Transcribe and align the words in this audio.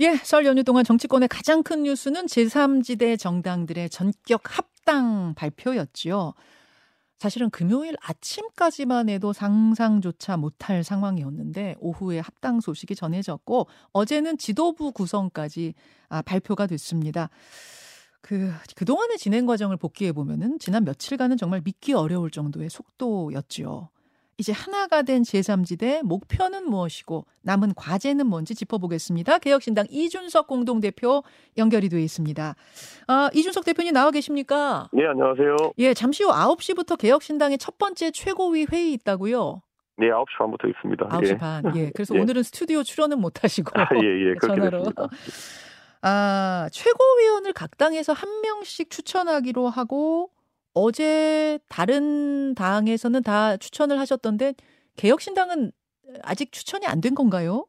예, 0.00 0.14
설 0.16 0.44
연휴 0.44 0.62
동안 0.62 0.84
정치권의 0.84 1.28
가장 1.28 1.62
큰 1.62 1.84
뉴스는 1.84 2.26
제3지대 2.26 3.18
정당들의 3.18 3.88
전격 3.88 4.42
합당 4.44 5.34
발표였지요. 5.34 6.34
사실은 7.18 7.48
금요일 7.48 7.96
아침까지만 8.02 9.08
해도 9.08 9.32
상상조차 9.32 10.36
못할 10.36 10.84
상황이었는데 10.84 11.76
오후에 11.78 12.18
합당 12.18 12.60
소식이 12.60 12.94
전해졌고 12.94 13.68
어제는 13.92 14.36
지도부 14.36 14.92
구성까지 14.92 15.72
아, 16.10 16.20
발표가 16.20 16.66
됐습니다. 16.66 17.30
그 18.20 18.52
그동안의 18.74 19.16
진행 19.16 19.46
과정을 19.46 19.78
복귀해 19.78 20.12
보면은 20.12 20.58
지난 20.58 20.84
며칠간은 20.84 21.38
정말 21.38 21.62
믿기 21.64 21.94
어려울 21.94 22.30
정도의 22.30 22.68
속도였지요. 22.68 23.88
이제 24.38 24.52
하나가 24.52 25.02
된 25.02 25.22
제3지대 25.22 26.02
목표는 26.02 26.68
무엇이고 26.68 27.24
남은 27.42 27.72
과제는 27.74 28.26
뭔지 28.26 28.54
짚어보겠습니다. 28.54 29.38
개혁신당 29.38 29.86
이준석 29.88 30.46
공동대표 30.46 31.22
연결이 31.56 31.88
되어 31.88 32.00
있습니다. 32.00 32.54
아, 33.06 33.30
이준석 33.32 33.64
대표님 33.64 33.94
나와 33.94 34.10
계십니까? 34.10 34.88
네, 34.92 35.06
안녕하세요. 35.06 35.56
예, 35.78 35.94
잠시 35.94 36.22
후 36.22 36.30
9시부터 36.30 36.98
개혁신당의 36.98 37.56
첫 37.56 37.78
번째 37.78 38.10
최고위 38.10 38.66
회의 38.70 38.92
있다고요? 38.92 39.62
네, 39.98 40.08
9시 40.08 40.38
반부터 40.38 40.68
있습니다. 40.68 41.08
9시 41.08 41.28
예. 41.28 41.38
반. 41.38 41.76
예. 41.76 41.90
그래서 41.94 42.14
예. 42.16 42.20
오늘은 42.20 42.42
스튜디오 42.42 42.82
출연은 42.82 43.18
못 43.18 43.42
하시고 43.42 43.70
아, 43.74 43.88
예, 43.94 44.06
예. 44.06 44.34
전화로. 44.46 44.78
됐습니다. 44.78 45.08
아, 46.02 46.68
최고위원을 46.72 47.54
각 47.54 47.78
당에서 47.78 48.12
한 48.12 48.42
명씩 48.42 48.90
추천하기로 48.90 49.70
하고 49.70 50.30
어제 50.80 51.58
다른 51.70 52.54
당에서는 52.54 53.22
다 53.22 53.56
추천을 53.56 53.98
하셨던데 53.98 54.52
개혁신당은 54.98 55.72
아직 56.22 56.52
추천이 56.52 56.86
안 56.86 57.00
된 57.00 57.14
건가요? 57.14 57.64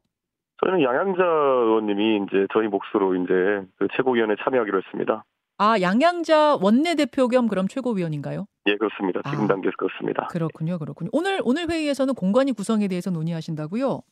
저희는 0.60 0.82
양양자 0.82 1.22
의원님이 1.24 2.26
이제 2.26 2.46
저희 2.52 2.66
몫으로 2.68 3.14
이제 3.16 3.32
그 3.78 3.88
최고위원회 3.96 4.34
참여하기로 4.44 4.78
했습니다. 4.84 5.24
아, 5.56 5.80
양양자 5.80 6.58
원내대표 6.60 7.28
겸 7.28 7.48
그럼 7.48 7.66
최고위원인가요? 7.66 8.46
예, 8.66 8.76
그렇습니다. 8.76 9.22
지금 9.30 9.44
아, 9.44 9.48
단계에서 9.48 9.74
그렇습니다. 9.78 10.26
그렇군요, 10.26 10.78
그렇군요. 10.78 11.08
오늘 11.12 11.40
오늘 11.44 11.70
회의에서는 11.70 12.12
공관위 12.14 12.52
구성에 12.52 12.88
대해서 12.88 13.10
논의하신다고요? 13.10 14.02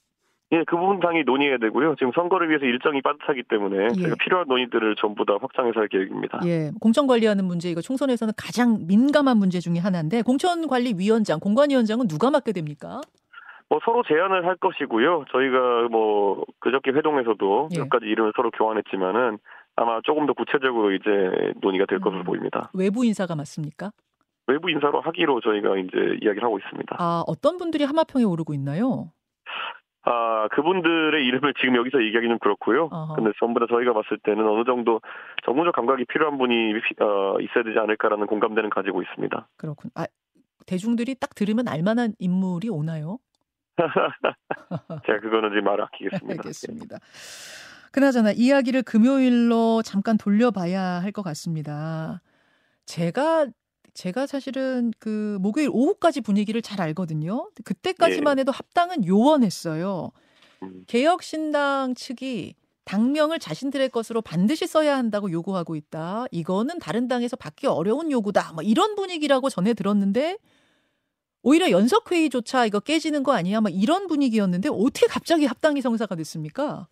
예, 0.53 0.63
그 0.65 0.77
부분 0.77 1.01
당이 1.01 1.25
논의해야 1.25 1.59
되고요. 1.59 1.97
지금 1.97 2.13
선거를 2.15 2.49
위해서 2.49 2.65
일정이 2.65 3.03
빠듯하기 3.03 3.45
때문에 3.49 3.89
예. 3.99 4.15
필요한 4.21 4.47
논의들을 4.47 4.95
전부 4.97 5.25
다 5.25 5.37
확장해서 5.41 5.81
할 5.81 5.89
계획입니다. 5.89 6.41
예, 6.45 6.71
공천 6.81 7.07
관리하는 7.09 7.45
문제 7.45 7.69
이거 7.69 7.81
총선에서는 7.81 8.33
가장 8.37 8.87
민감한 8.87 9.39
문제 9.39 9.59
중에 9.59 9.79
하나인데 9.79 10.23
공천관리위원장, 10.23 11.41
공관위원장은 11.41 12.07
누가 12.07 12.31
맡게 12.31 12.53
됩니까? 12.53 13.01
뭐 13.69 13.81
서로 13.85 14.05
제안을 14.07 14.47
할 14.47 14.55
것이고요. 14.57 15.25
저희가 15.33 15.89
뭐 15.91 16.45
그저께 16.61 16.93
회동에서도 16.93 17.71
예. 17.75 17.79
몇 17.81 17.89
가지 17.89 18.07
이름을 18.07 18.33
서로 18.37 18.53
교환했지만은 18.53 19.39
아마 19.75 20.01
조금 20.05 20.27
더 20.27 20.33
구체적으로 20.33 20.93
이제 20.93 21.11
논의가 21.61 21.87
될 21.87 21.99
것으로 22.01 22.21
음. 22.21 22.25
보입니다. 22.25 22.71
외부 22.73 23.05
인사가 23.05 23.35
맞습니까? 23.35 23.91
외부 24.47 24.71
인사로 24.71 25.01
하기로 25.01 25.41
저희가 25.41 25.77
이제 25.79 26.19
이야기를 26.23 26.45
하고 26.45 26.59
있습니다. 26.59 26.97
아, 27.01 27.25
어떤 27.27 27.59
분들이 27.59 27.83
하마평에 27.83 28.25
오르고 28.25 28.55
있나요? 28.55 29.11
아, 30.09 30.47
그분들의 30.53 31.25
이름을 31.27 31.55
지금 31.61 31.75
여기서 31.77 32.01
얘기하기는 32.03 32.35
좀 32.35 32.39
그렇고요. 32.39 32.89
어허. 32.93 33.15
근데 33.17 33.33
전부 33.41 33.59
다 33.61 33.67
저희가 33.69 33.93
봤을 33.93 34.19
때는 34.23 34.47
어느 34.49 34.65
정도 34.65 35.01
전문적 35.45 35.75
감각이 35.75 36.05
필요한 36.07 36.39
분이 36.39 36.75
피- 36.75 37.03
어, 37.03 37.37
있어야 37.41 37.65
되지 37.65 37.79
않을까라는 37.79 38.27
공감대는 38.27 38.71
가지고 38.71 39.03
있습니다. 39.03 39.49
그렇군. 39.57 39.91
아, 39.97 40.07
대중들이 40.67 41.17
딱 41.17 41.35
들으면 41.35 41.67
알만한 41.69 42.15
인물이 42.21 42.69
오나요? 42.71 43.19
제가 45.07 45.21
그거는 45.21 45.51
지금 45.51 45.65
말 45.65 45.81
아끼겠습니다. 45.81 46.41
알겠습니다. 46.41 46.97
그나저나 47.93 48.31
이야기를 48.33 48.83
금요일로 48.83 49.83
잠깐 49.83 50.17
돌려봐야 50.19 50.81
할 51.03 51.13
것 51.13 51.23
같습니다. 51.23 52.21
제가 52.85 53.47
제가 53.97 54.27
사실은 54.27 54.93
그 54.99 55.39
목요일 55.41 55.71
오후까지 55.73 56.21
분위기를 56.21 56.63
잘 56.63 56.81
알거든요. 56.81 57.51
그때까지만 57.65 58.39
해도 58.39 58.53
합당은 58.53 59.07
요원했어요. 59.07 60.13
음, 60.63 60.85
개혁신당 60.87 61.95
측이 61.95 62.55
당명을 62.85 63.39
자신들의 63.41 63.89
것으로 63.89 64.23
반드시 64.23 64.67
써야 64.67 64.97
한다고 64.97 65.33
요구하고 65.33 65.75
있다. 65.75 66.27
이거는 66.31 66.79
다른 66.79 67.09
당에서 67.09 67.37
받기 67.37 67.67
어려운 67.67 68.13
요구다. 68.13 68.53
뭐 68.53 68.63
이런 68.63 68.95
분위기라고 68.95 69.49
전해 69.49 69.75
들었는데 69.75 70.39
오히려 71.43 71.71
연석회의조차 71.71 72.67
이거 72.67 72.81
깨지는 72.81 73.23
거 73.23 73.33
아니야? 73.33 73.61
막 73.61 73.73
이런 73.75 74.07
분위기였는데 74.07 74.69
어떻게 74.71 75.07
갑자기 75.07 75.47
합당이 75.47 75.81
성사가 75.81 76.15
됐습니까? 76.17 76.87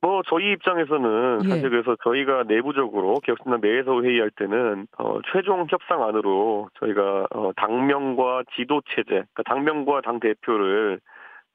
뭐 0.00 0.22
저희 0.28 0.52
입장에서는 0.52 1.40
예. 1.44 1.48
사실 1.48 1.70
그래서 1.70 1.96
저희가 2.04 2.44
내부적으로 2.44 3.14
개혁신당 3.24 3.60
내에서 3.60 4.00
회의할 4.02 4.30
때는 4.30 4.86
어, 4.98 5.18
최종 5.32 5.66
협상안으로 5.68 6.68
저희가 6.78 7.26
어, 7.30 7.50
당명과 7.56 8.44
지도 8.54 8.80
체제, 8.94 9.10
그러니까 9.10 9.42
당명과 9.46 10.02
당 10.02 10.20
대표를 10.20 11.00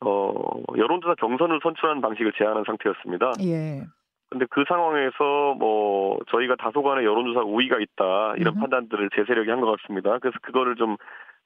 어, 0.02 0.34
여론조사 0.76 1.16
경선을 1.16 1.60
선출하는 1.64 2.02
방식을 2.02 2.34
제안한 2.38 2.66
상태였습니다. 2.68 3.32
예. 3.44 3.84
근데 4.30 4.46
그 4.50 4.64
상황에서 4.68 5.54
뭐 5.60 6.18
저희가 6.32 6.56
다소간의 6.56 7.06
여론조사 7.06 7.42
우위가 7.46 7.78
있다 7.80 8.34
이런 8.38 8.56
음흠. 8.56 8.62
판단들을 8.62 9.10
제 9.16 9.24
세력이 9.26 9.50
한 9.50 9.62
것 9.62 9.80
같습니다. 9.80 10.18
그래서 10.20 10.38
그거를 10.42 10.76
좀 10.76 10.98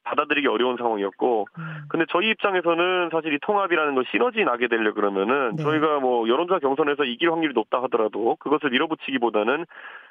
받아들이기 0.08 0.48
어려운 0.48 0.78
상황이었고, 0.78 1.48
음. 1.58 1.64
근데 1.90 2.06
저희 2.10 2.30
입장에서는 2.30 3.10
사실 3.12 3.34
이 3.34 3.40
통합이라는 3.42 3.96
건 3.96 4.04
시너지 4.12 4.44
나게 4.44 4.68
되려 4.68 4.94
그러면은 4.94 5.56
네. 5.56 5.64
저희가 5.64 6.00
뭐 6.00 6.28
여론조사 6.28 6.60
경선에서 6.60 7.04
이길 7.04 7.32
확률이 7.32 7.54
높다 7.54 7.82
하더라도 7.84 8.38
그것을 8.40 8.70
밀어붙이기보다는 8.72 9.66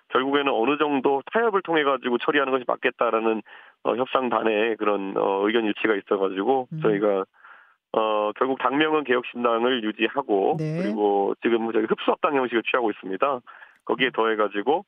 결국에는 0.09 0.53
어느 0.53 0.79
정도 0.79 1.23
타협을 1.33 1.63
통해 1.63 1.83
가지고 1.83 2.19
처리하는 2.19 2.53
것이 2.53 2.65
맞겠다라는 2.67 3.43
어, 3.85 3.97
협상단의 3.97 4.77
그런 4.77 5.15
어, 5.17 5.47
의견 5.47 5.65
일치가 5.65 5.95
있어가지고 5.95 6.69
음. 6.73 6.81
저희가 6.81 7.25
어 7.93 8.31
결국 8.37 8.59
당명은 8.59 9.05
개혁신당을 9.05 9.83
유지하고 9.85 10.57
네. 10.59 10.83
그리고 10.83 11.35
지금 11.41 11.73
저희 11.73 11.85
흡수합당 11.85 12.37
형식을 12.37 12.63
취하고 12.71 12.91
있습니다. 12.91 13.41
거기에 13.87 14.11
더해가지고 14.11 14.85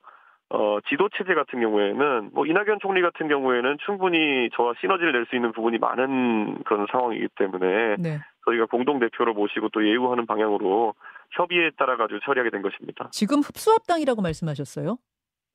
어 0.51 0.79
지도 0.89 1.09
체제 1.17 1.35
같은 1.35 1.61
경우에는 1.61 2.31
뭐 2.33 2.47
이낙연 2.47 2.79
총리 2.81 3.03
같은 3.03 3.29
경우에는 3.29 3.77
충분히 3.85 4.49
저와 4.55 4.73
시너지를 4.81 5.13
낼 5.13 5.27
수 5.27 5.37
있는 5.37 5.53
부분이 5.53 5.77
많은 5.79 6.63
그런 6.65 6.87
상황이기 6.91 7.29
때문에 7.37 7.97
네. 7.99 8.19
저희가 8.47 8.65
공동 8.67 8.99
대표로 8.99 9.35
모시고 9.35 9.69
또 9.71 9.87
예우하는 9.87 10.25
방향으로 10.25 10.95
협의에 11.33 11.71
따라 11.77 11.99
가지고 11.99 12.21
처리하게 12.25 12.49
된 12.51 12.63
것입니다. 12.63 13.11
지금 13.13 13.41
흡수합당이라고 13.41 14.23
말씀하셨어요? 14.23 14.97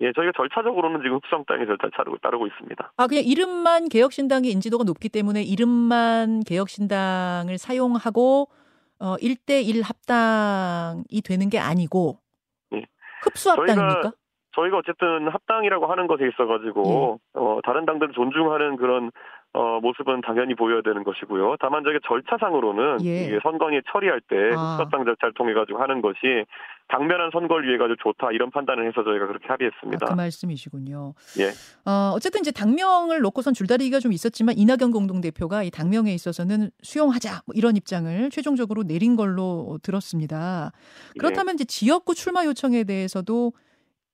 예, 0.02 0.12
저희가 0.14 0.32
절차적으로는 0.36 1.02
지금 1.02 1.16
흡수합당의 1.18 1.66
절차를 1.66 1.92
따르고, 1.96 2.18
따르고 2.18 2.46
있습니다. 2.48 2.94
아, 2.98 3.08
그냥 3.08 3.24
이름만 3.26 3.90
개혁신당의 3.90 4.52
인지도가 4.52 4.84
높기 4.84 5.10
때문에 5.10 5.42
이름만 5.42 6.42
개혁신당을 6.44 7.58
사용하고 7.58 8.48
어 9.00 9.16
1대1 9.16 9.82
합당이 9.84 11.22
되는 11.26 11.50
게 11.50 11.58
아니고 11.58 12.20
예. 12.76 12.84
흡수합당입니까? 13.24 14.12
저희가 14.56 14.78
어쨌든 14.78 15.28
합당이라고 15.28 15.88
하는 15.88 16.08
것에 16.08 16.28
있어가지고 16.28 17.20
어, 17.34 17.60
다른 17.64 17.86
당들을 17.86 18.14
존중하는 18.14 18.78
그런 18.78 19.12
어, 19.56 19.80
모습은 19.82 20.22
당연히 20.22 20.56
보여야 20.56 20.82
되는 20.82 21.04
것이고요. 21.04 21.58
다만 21.60 21.84
저게 21.84 22.00
절차상으로는 22.08 23.06
예. 23.06 23.26
이게 23.26 23.40
선거에 23.44 23.82
처리할 23.92 24.20
때 24.22 24.36
아. 24.56 24.72
흡수합당 24.72 25.06
절차를 25.06 25.34
통해 25.36 25.54
가지고 25.54 25.80
하는 25.80 26.02
것이 26.02 26.18
당면한 26.88 27.30
선거를 27.32 27.68
위해 27.68 27.78
가지고 27.78 27.98
좋다 28.02 28.32
이런 28.32 28.50
판단을 28.50 28.88
해서 28.88 29.04
저희가 29.04 29.28
그렇게 29.28 29.46
아, 29.50 29.54
합의했습니다. 29.54 30.08
그 30.08 30.14
말씀이시군요. 30.14 31.14
예. 31.40 31.50
어, 31.90 32.14
어쨌든 32.16 32.42
이제 32.42 32.52
당명을 32.52 33.22
놓고선 33.22 33.54
줄다리기가 33.54 34.00
좀 34.00 34.12
있었지만 34.12 34.58
이낙연 34.58 34.92
공동대표가 34.92 35.62
이 35.62 35.70
당명에 35.70 36.12
있어서는 36.12 36.72
수용하자 36.82 37.44
뭐 37.46 37.54
이런 37.56 37.76
입장을 37.76 38.32
최종적으로 38.32 38.84
내린 38.84 39.16
걸로 39.16 39.78
들었습니다. 39.84 40.72
예. 41.16 41.20
그렇다면 41.20 41.54
이제 41.56 41.64
지역구 41.64 42.16
출마 42.16 42.44
요청에 42.44 42.86
대해서도 42.86 43.54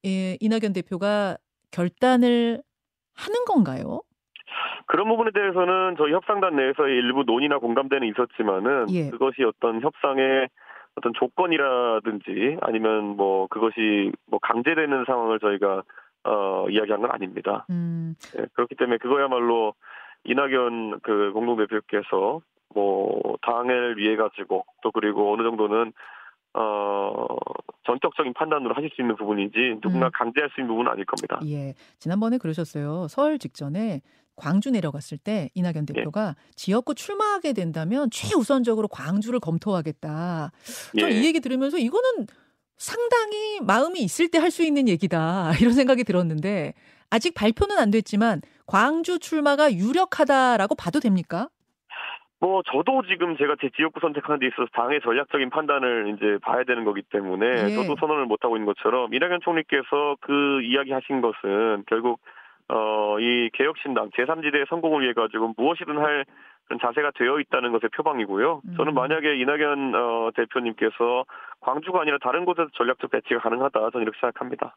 예, 0.05 0.37
이낙연 0.39 0.73
대표가 0.73 1.37
결단을 1.71 2.61
하는 3.15 3.45
건가요? 3.45 4.01
그런 4.87 5.07
부분에 5.07 5.31
대해서는 5.31 5.95
저희 5.97 6.13
협상단 6.13 6.55
내에서의 6.55 6.95
일부 6.97 7.23
논의나 7.23 7.59
공감대는 7.59 8.07
있었지만은 8.07 8.87
예. 8.91 9.09
그것이 9.09 9.43
어떤 9.43 9.81
협상의 9.81 10.47
어떤 10.95 11.13
조건이라든지 11.13 12.57
아니면 12.61 13.15
뭐 13.15 13.47
그것이 13.47 14.11
뭐 14.25 14.39
강제되는 14.41 15.05
상황을 15.05 15.39
저희가 15.39 15.83
어 16.23 16.65
이야기한 16.69 17.01
건 17.01 17.11
아닙니다. 17.11 17.65
음, 17.69 18.15
예, 18.37 18.45
그렇기 18.53 18.75
때문에 18.75 18.97
그거야말로 18.97 19.73
이낙연 20.25 20.99
그 21.01 21.31
공동대표께서 21.33 22.41
뭐 22.73 23.37
당을 23.41 23.97
위해 23.97 24.15
가지고 24.15 24.65
또 24.81 24.91
그리고 24.91 25.33
어느 25.33 25.43
정도는 25.43 25.93
어 26.55 27.27
전격적인 27.89 28.33
판단으로 28.33 28.75
하실 28.75 28.91
수 28.95 29.01
있는 29.01 29.15
부분이지 29.15 29.79
누군가 29.81 30.07
음. 30.07 30.11
강제할 30.13 30.49
수 30.53 30.61
있는 30.61 30.69
부분은 30.69 30.91
아닐 30.91 31.05
겁니다. 31.05 31.39
예. 31.47 31.73
지난번에 31.97 32.37
그러셨어요. 32.37 33.07
설 33.09 33.39
직전에 33.39 34.01
광주 34.35 34.69
내려갔을 34.69 35.17
때 35.17 35.49
이낙연 35.55 35.85
예. 35.89 35.93
대표가 35.93 36.35
지역구 36.55 36.93
출마하게 36.93 37.53
된다면 37.53 38.09
최우선적으로 38.11 38.87
광주를 38.87 39.39
검토하겠다. 39.39 40.51
저는 40.99 41.13
예. 41.15 41.19
이 41.19 41.25
얘기 41.25 41.39
들으면서 41.39 41.77
이거는 41.77 42.27
상당히 42.77 43.59
마음이 43.61 43.99
있을 43.99 44.29
때 44.29 44.37
할 44.37 44.51
수 44.51 44.63
있는 44.63 44.87
얘기다 44.87 45.53
이런 45.59 45.73
생각이 45.73 46.03
들었는데 46.03 46.73
아직 47.09 47.33
발표는 47.33 47.77
안 47.77 47.89
됐지만 47.91 48.41
광주 48.67 49.19
출마가 49.19 49.73
유력하다라고 49.73 50.75
봐도 50.75 50.99
됩니까? 50.99 51.49
뭐 52.41 52.61
저도 52.63 53.03
지금 53.03 53.35
제가 53.35 53.55
제 53.59 53.69
지역구 53.75 53.99
선택하는 53.99 54.39
데 54.39 54.47
있어서 54.47 54.67
당의 54.73 55.01
전략적인 55.01 55.49
판단을 55.49 56.13
이제 56.15 56.37
봐야 56.41 56.63
되는 56.63 56.85
거기 56.85 57.01
때문에 57.01 57.45
예. 57.45 57.69
저도 57.75 57.95
선언을 57.99 58.25
못 58.25 58.43
하고 58.43 58.55
있는 58.55 58.65
것처럼 58.65 59.13
이낙연 59.13 59.41
총리께서 59.41 60.15
그 60.21 60.61
이야기 60.61 60.91
하신 60.91 61.21
것은 61.21 61.83
결국 61.87 62.21
어이 62.69 63.49
개혁신당 63.53 64.11
제3지대 64.11 64.69
성공을 64.69 65.03
위해 65.03 65.13
가지고 65.13 65.53
무엇이든 65.57 65.97
할 65.97 66.23
그런 66.65 66.79
자세가 66.79 67.11
되어 67.15 67.39
있다는 67.39 67.71
것의 67.71 67.89
표방이고요. 67.95 68.61
저는 68.77 68.93
음. 68.93 68.95
만약에 68.95 69.37
이낙연 69.37 69.95
어, 69.95 70.29
대표님께서 70.35 71.25
광주가 71.61 72.01
아니라 72.01 72.19
다른 72.21 72.45
곳에서 72.45 72.69
전략적 72.75 73.09
배치가 73.09 73.39
가능하다 73.39 73.89
저는 73.89 74.03
이렇게 74.03 74.19
생각합니다. 74.19 74.75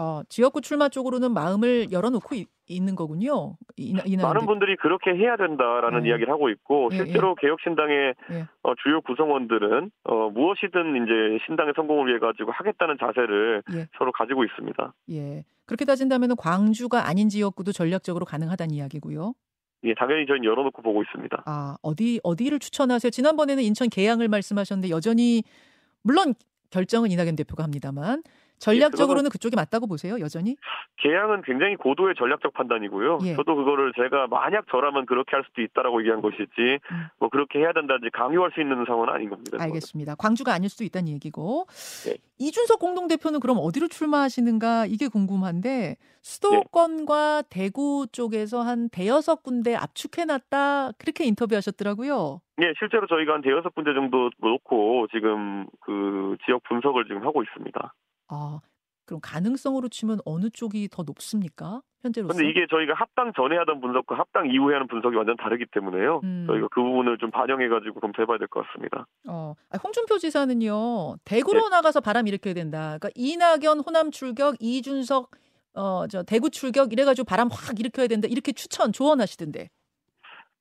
어, 0.00 0.22
지역구 0.28 0.60
출마 0.60 0.88
쪽으로는 0.88 1.32
마음을 1.34 1.90
열어놓고 1.90 2.36
이- 2.36 2.46
있는 2.68 2.94
거군요. 2.94 3.56
이, 3.76 3.98
이 4.06 4.16
많은 4.16 4.46
분들이 4.46 4.76
그렇게 4.76 5.10
해야 5.10 5.36
된다라는 5.36 6.02
네. 6.02 6.10
이야기를 6.10 6.32
하고 6.32 6.50
있고 6.50 6.88
예, 6.92 6.96
실제로 6.98 7.34
개혁신당의 7.34 8.14
예. 8.30 8.46
어, 8.62 8.74
주요 8.82 9.00
구성원들은 9.00 9.90
어, 10.04 10.30
무엇이든 10.30 11.02
이제 11.02 11.44
신당의 11.46 11.72
성공을 11.74 12.06
위해 12.08 12.18
가지고 12.20 12.52
하겠다는 12.52 12.96
자세를 13.00 13.62
예. 13.74 13.88
서로 13.98 14.12
가지고 14.12 14.44
있습니다. 14.44 14.94
예. 15.10 15.44
그렇게 15.66 15.84
따진다면 15.84 16.36
광주가 16.36 17.08
아닌 17.08 17.28
지역구도 17.28 17.72
전략적으로 17.72 18.24
가능하다는 18.24 18.72
이야기고요. 18.74 19.32
예, 19.84 19.94
당연히 19.94 20.26
저희는 20.26 20.44
열어놓고 20.44 20.80
보고 20.82 21.02
있습니다. 21.02 21.42
아, 21.46 21.76
어디 21.82 22.20
어디를 22.22 22.58
추천하세요? 22.60 23.10
지난번에는 23.10 23.62
인천 23.64 23.88
계양을 23.88 24.28
말씀하셨는데 24.28 24.90
여전히 24.90 25.42
물론 26.02 26.34
결정은 26.70 27.10
이낙연 27.10 27.34
대표가 27.34 27.64
합니다만 27.64 28.22
전략적으로는 28.58 29.30
그쪽이 29.30 29.56
맞다고 29.56 29.86
보세요, 29.86 30.18
여전히? 30.20 30.56
개항은 30.98 31.42
굉장히 31.42 31.76
고도의 31.76 32.14
전략적 32.16 32.52
판단이고요. 32.54 33.18
예. 33.24 33.36
저도 33.36 33.54
그거를 33.56 33.92
제가 33.96 34.26
만약 34.28 34.66
저라면 34.70 35.06
그렇게 35.06 35.36
할 35.36 35.44
수도 35.48 35.62
있다라고 35.62 36.00
얘기한 36.00 36.20
것이지 36.20 36.48
음. 36.58 37.06
뭐 37.18 37.28
그렇게 37.28 37.60
해야 37.60 37.72
된다든지 37.72 38.10
강요할 38.12 38.50
수 38.54 38.60
있는 38.60 38.84
상황은 38.86 39.08
아닌 39.12 39.30
겁니다. 39.30 39.58
알겠습니다. 39.60 40.14
광주가 40.16 40.52
아닐 40.52 40.68
수도 40.68 40.84
있다는 40.84 41.08
얘기고. 41.14 41.66
네. 42.06 42.16
이준석 42.38 42.78
공동대표는 42.78 43.40
그럼 43.40 43.58
어디로 43.60 43.88
출마하시는가 43.88 44.86
이게 44.86 45.08
궁금한데 45.08 45.96
수도권과 46.22 47.42
대구 47.50 48.06
쪽에서 48.12 48.60
한 48.62 48.88
대여섯 48.90 49.42
군데 49.42 49.74
압축해놨다 49.74 50.92
그렇게 50.98 51.24
인터뷰하셨더라고요. 51.24 52.40
예, 52.60 52.72
실제로 52.78 53.06
저희가 53.06 53.34
한 53.34 53.42
대여섯 53.42 53.74
군데 53.74 53.92
정도 53.94 54.30
놓고 54.38 55.08
지금 55.12 55.66
그 55.80 56.36
지역 56.44 56.62
분석을 56.64 57.04
지금 57.06 57.24
하고 57.24 57.42
있습니다. 57.42 57.94
아 58.28 58.60
그럼 59.06 59.20
가능성으로 59.22 59.88
치면 59.88 60.18
어느 60.24 60.50
쪽이 60.50 60.88
더 60.90 61.02
높습니까? 61.02 61.80
현재로서? 62.02 62.34
근데 62.34 62.48
이게 62.48 62.66
저희가 62.70 62.94
합당 62.94 63.32
전에 63.34 63.56
하던 63.56 63.80
분석과 63.80 64.16
합당 64.18 64.48
이후에 64.50 64.74
하는 64.74 64.86
분석이 64.86 65.16
완전 65.16 65.36
다르기 65.36 65.64
때문에요. 65.72 66.20
음. 66.22 66.44
저희가 66.46 66.68
그 66.70 66.80
부분을 66.82 67.18
좀 67.18 67.30
반영해가지고 67.30 67.98
검토해봐야 68.00 68.38
될 68.38 68.46
것 68.48 68.64
같습니다. 68.68 69.06
어, 69.26 69.54
아, 69.70 69.78
홍준표 69.82 70.18
지사는요 70.18 71.16
대구로 71.24 71.68
나가서 71.70 72.00
바람 72.00 72.28
일으켜야 72.28 72.54
된다. 72.54 72.98
그러니까 72.98 73.08
이낙연 73.16 73.80
호남 73.80 74.10
출격, 74.10 74.56
이준석 74.60 75.30
어 75.74 76.06
저 76.08 76.22
대구 76.22 76.50
출격 76.50 76.92
이래가지고 76.92 77.24
바람 77.26 77.48
확 77.50 77.78
일으켜야 77.80 78.06
된다 78.08 78.28
이렇게 78.30 78.52
추천 78.52 78.92
조언하시던데. 78.92 79.68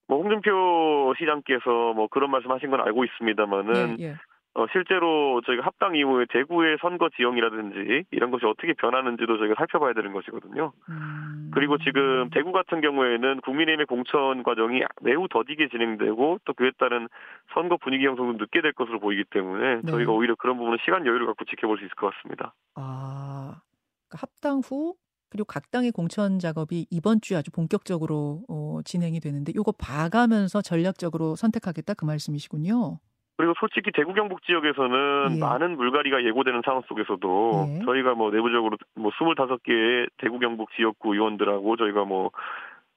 뭐 0.08 0.22
홍준표 0.24 1.14
시장께서 1.20 1.94
뭐 1.96 2.08
그런 2.10 2.32
말씀하신 2.32 2.70
건 2.72 2.80
알고 2.82 3.04
있습니다만은 3.04 4.00
예, 4.00 4.04
예. 4.06 4.16
어, 4.58 4.66
실제로 4.72 5.40
저희가 5.46 5.64
합당 5.64 5.96
이후에 5.96 6.26
대구의 6.30 6.78
선거 6.82 7.10
지형이라든지 7.16 8.06
이런 8.10 8.32
것이 8.32 8.48
어떻게 8.48 8.74
변하는지도 8.74 9.38
저희가 9.38 9.54
살펴봐야 9.56 9.94
되는 9.94 10.14
것이거든요. 10.14 10.74
음. 10.90 11.52
그리고 11.54 11.78
지금 11.78 12.32
대구 12.32 12.52
같은 12.52 12.82
경우에는 12.82 13.42
국민의힘의 13.42 13.86
공천 13.86 14.42
과정이 14.42 14.82
매우 15.04 15.28
더디게 15.28 15.70
진행되고 15.70 16.40
또 16.44 16.54
그에 16.56 16.72
따른 16.80 17.08
선거 17.54 17.78
분위기 17.78 18.08
형성도 18.08 18.34
늦게 18.34 18.62
될 18.62 18.74
것으로 18.74 19.00
보이기 19.00 19.26
때문에 19.30 19.82
네. 19.84 19.92
저희가 19.92 20.12
오히려 20.12 20.34
그런 20.34 20.58
부분은 20.58 20.80
시간 20.84 21.06
여유를 21.06 21.28
갖고 21.28 21.46
지켜볼 21.46 21.78
수 21.78 21.86
있을 21.86 21.94
것 21.94 22.12
같습니다. 22.16 22.56
아, 22.74 23.62
그러니까 24.10 24.18
합당 24.20 24.62
후 24.66 24.96
그리고 25.30 25.46
각 25.46 25.70
당의 25.70 25.92
공천 25.92 26.40
작업이 26.40 26.88
이번 26.90 27.22
주에 27.22 27.38
아주 27.38 27.52
본격적으로 27.52 28.42
어, 28.50 28.80
진행이 28.84 29.20
되는데 29.20 29.52
요거 29.56 29.74
봐가면서 29.74 30.64
전략적으로 30.64 31.36
선택하겠다 31.36 31.94
그 31.94 32.06
말씀이시군요. 32.06 32.98
그리고 33.38 33.54
솔직히 33.60 33.92
대구 33.94 34.14
경북 34.14 34.42
지역에서는 34.44 35.36
예. 35.36 35.40
많은 35.40 35.78
물갈이가 35.78 36.24
예고되는 36.24 36.64
상황 36.66 36.82
속에서도 36.88 37.68
예. 37.68 37.86
저희가 37.86 38.16
뭐 38.16 38.32
내부적으로 38.32 38.78
뭐 38.96 39.12
25개의 39.12 40.10
대구 40.18 40.40
경북 40.40 40.72
지역구 40.76 41.14
의원들하고 41.14 41.78
저희가 41.78 42.04
뭐 42.04 42.32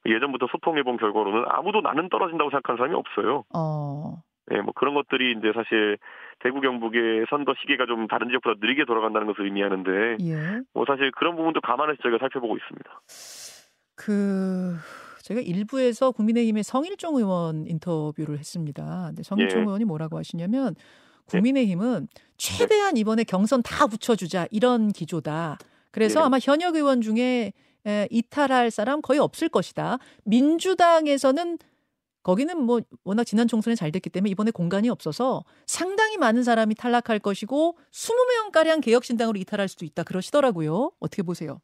예전부터 0.07 0.47
소통해 0.51 0.83
본 0.83 0.97
결과로는 0.97 1.45
아무도 1.47 1.83
나는 1.83 2.09
떨어진다고 2.09 2.49
생각하는 2.51 2.79
사람이 2.79 2.95
없어요. 2.95 3.45
어, 3.55 4.23
예, 4.53 4.63
뭐 4.63 4.73
그런 4.75 4.95
것들이 4.95 5.33
이제 5.33 5.53
사실 5.55 5.99
대구 6.39 6.63
경북의 6.63 7.27
선거 7.29 7.53
시기가 7.61 7.85
좀 7.85 8.09
다른 8.09 8.29
지역보다 8.29 8.59
느리게 8.61 8.87
돌아간다는 8.87 9.27
것을 9.27 9.45
의미하는데 9.45 10.17
예. 10.23 10.61
뭐 10.73 10.87
사실 10.87 11.11
그런 11.11 11.37
부분도 11.37 11.61
감안해서 11.61 12.03
저희가 12.03 12.17
살펴보고 12.19 12.57
있습니다. 12.57 13.01
그 13.95 14.77
제가 15.31 15.41
일부에서 15.43 16.11
국민의힘의 16.11 16.65
성일종 16.65 17.17
의원 17.17 17.65
인터뷰를 17.69 18.41
했습니다. 18.41 19.05
근데 19.09 19.23
성일종 19.23 19.61
예. 19.61 19.63
의원이 19.63 19.85
뭐라고 19.85 20.19
하시냐면 20.19 20.75
국민의힘은 21.27 22.09
최대한 22.37 22.97
이번에 22.97 23.23
경선 23.23 23.63
다 23.63 23.87
붙여주자 23.87 24.49
이런 24.51 24.91
기조다. 24.91 25.59
그래서 25.93 26.19
예. 26.21 26.25
아마 26.25 26.41
현역 26.41 26.75
의원 26.75 27.01
중에 27.01 27.53
에, 27.87 28.09
이탈할 28.11 28.73
사람 28.73 29.01
거의 29.01 29.21
없을 29.21 29.49
것이다. 29.49 29.99
민주당에서는 30.25 31.59
거기는 32.25 32.61
뭐 32.61 32.81
워낙 33.05 33.23
지난 33.23 33.47
총선에 33.47 33.77
잘 33.77 33.93
됐기 33.93 34.11
때문에 34.11 34.31
이번에 34.31 34.51
공간이 34.51 34.89
없어서 34.89 35.45
상당히 35.65 36.17
많은 36.17 36.43
사람이 36.43 36.75
탈락할 36.75 37.21
것이고 37.21 37.79
20명 37.93 38.51
가량 38.51 38.81
개혁신당으로 38.81 39.39
이탈할 39.39 39.69
수도 39.69 39.85
있다 39.85 40.03
그러시더라고요. 40.03 40.91
어떻게 40.99 41.23
보세요? 41.23 41.61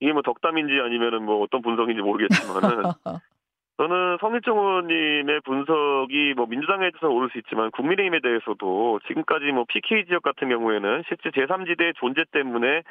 이게 0.00 0.12
뭐 0.12 0.22
덕담인지 0.22 0.80
아니면은 0.80 1.24
뭐 1.24 1.42
어떤 1.42 1.62
분석인지 1.62 2.02
모르겠지만은 2.02 2.82
저는 3.78 4.16
성일정 4.20 4.56
의원님의 4.56 5.40
분석이 5.44 6.34
뭐 6.34 6.46
민주당에 6.46 6.90
대해서 6.90 7.08
오를 7.08 7.28
수 7.30 7.38
있지만 7.38 7.70
국민의힘에 7.72 8.20
대해서도 8.20 9.00
지금까지 9.06 9.52
뭐 9.52 9.64
PK 9.68 10.06
지역 10.06 10.22
같은 10.22 10.48
경우에는 10.48 11.02
실제 11.08 11.28
제3지대의 11.30 11.94
존재 11.96 12.24
때문에 12.32 12.82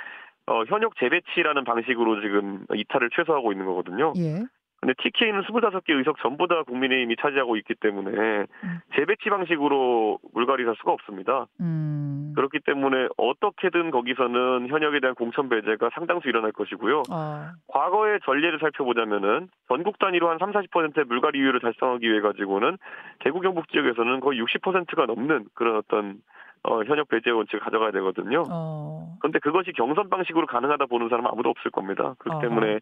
어, 0.47 0.63
현역 0.67 0.95
재배치라는 0.99 1.63
방식으로 1.63 2.21
지금 2.21 2.65
이탈을 2.71 3.09
최소화하고 3.15 3.51
있는 3.51 3.65
거거든요. 3.65 4.13
예. 4.17 4.43
근데 4.79 4.93
TK는 5.01 5.41
25개 5.41 5.97
의석 5.97 6.17
전부 6.21 6.47
다 6.47 6.61
국민의힘이 6.61 7.15
차지하고 7.19 7.57
있기 7.57 7.73
때문에 7.79 8.11
음. 8.11 8.79
재배치 8.95 9.31
방식으로 9.31 10.19
물갈이 10.33 10.63
할 10.65 10.75
수가 10.75 10.91
없습니다. 10.91 11.47
음. 11.59 12.14
그렇기 12.35 12.59
때문에 12.65 13.07
어떻게든 13.17 13.91
거기서는 13.91 14.67
현역에 14.67 14.99
대한 14.99 15.15
공천 15.15 15.49
배제가 15.49 15.89
상당수 15.93 16.27
일어날 16.27 16.51
것이고요. 16.51 17.03
아, 17.11 17.53
과거의 17.67 18.19
전례를 18.25 18.59
살펴보자면은 18.59 19.47
전국 19.67 19.99
단위로 19.99 20.29
한 20.29 20.37
3, 20.37 20.51
40%의 20.51 21.05
물갈이율을 21.05 21.59
달성하기 21.59 22.09
위해 22.09 22.21
가지고는 22.21 22.77
대구 23.19 23.41
경북 23.41 23.69
지역에서는 23.69 24.19
거의 24.19 24.41
60%가 24.41 25.05
넘는 25.05 25.45
그런 25.53 25.77
어떤 25.77 26.17
어, 26.63 26.83
현역 26.83 27.09
배제 27.09 27.29
원칙을 27.29 27.59
가져가야 27.59 27.91
되거든요. 27.91 28.43
어. 28.49 29.17
그런데 29.19 29.39
그것이 29.39 29.71
경선 29.73 30.09
방식으로 30.09 30.47
가능하다 30.47 30.87
보는 30.87 31.09
사람은 31.09 31.29
아무도 31.31 31.49
없을 31.49 31.69
겁니다. 31.69 32.15
그렇기 32.17 32.37
어허. 32.37 32.41
때문에 32.41 32.79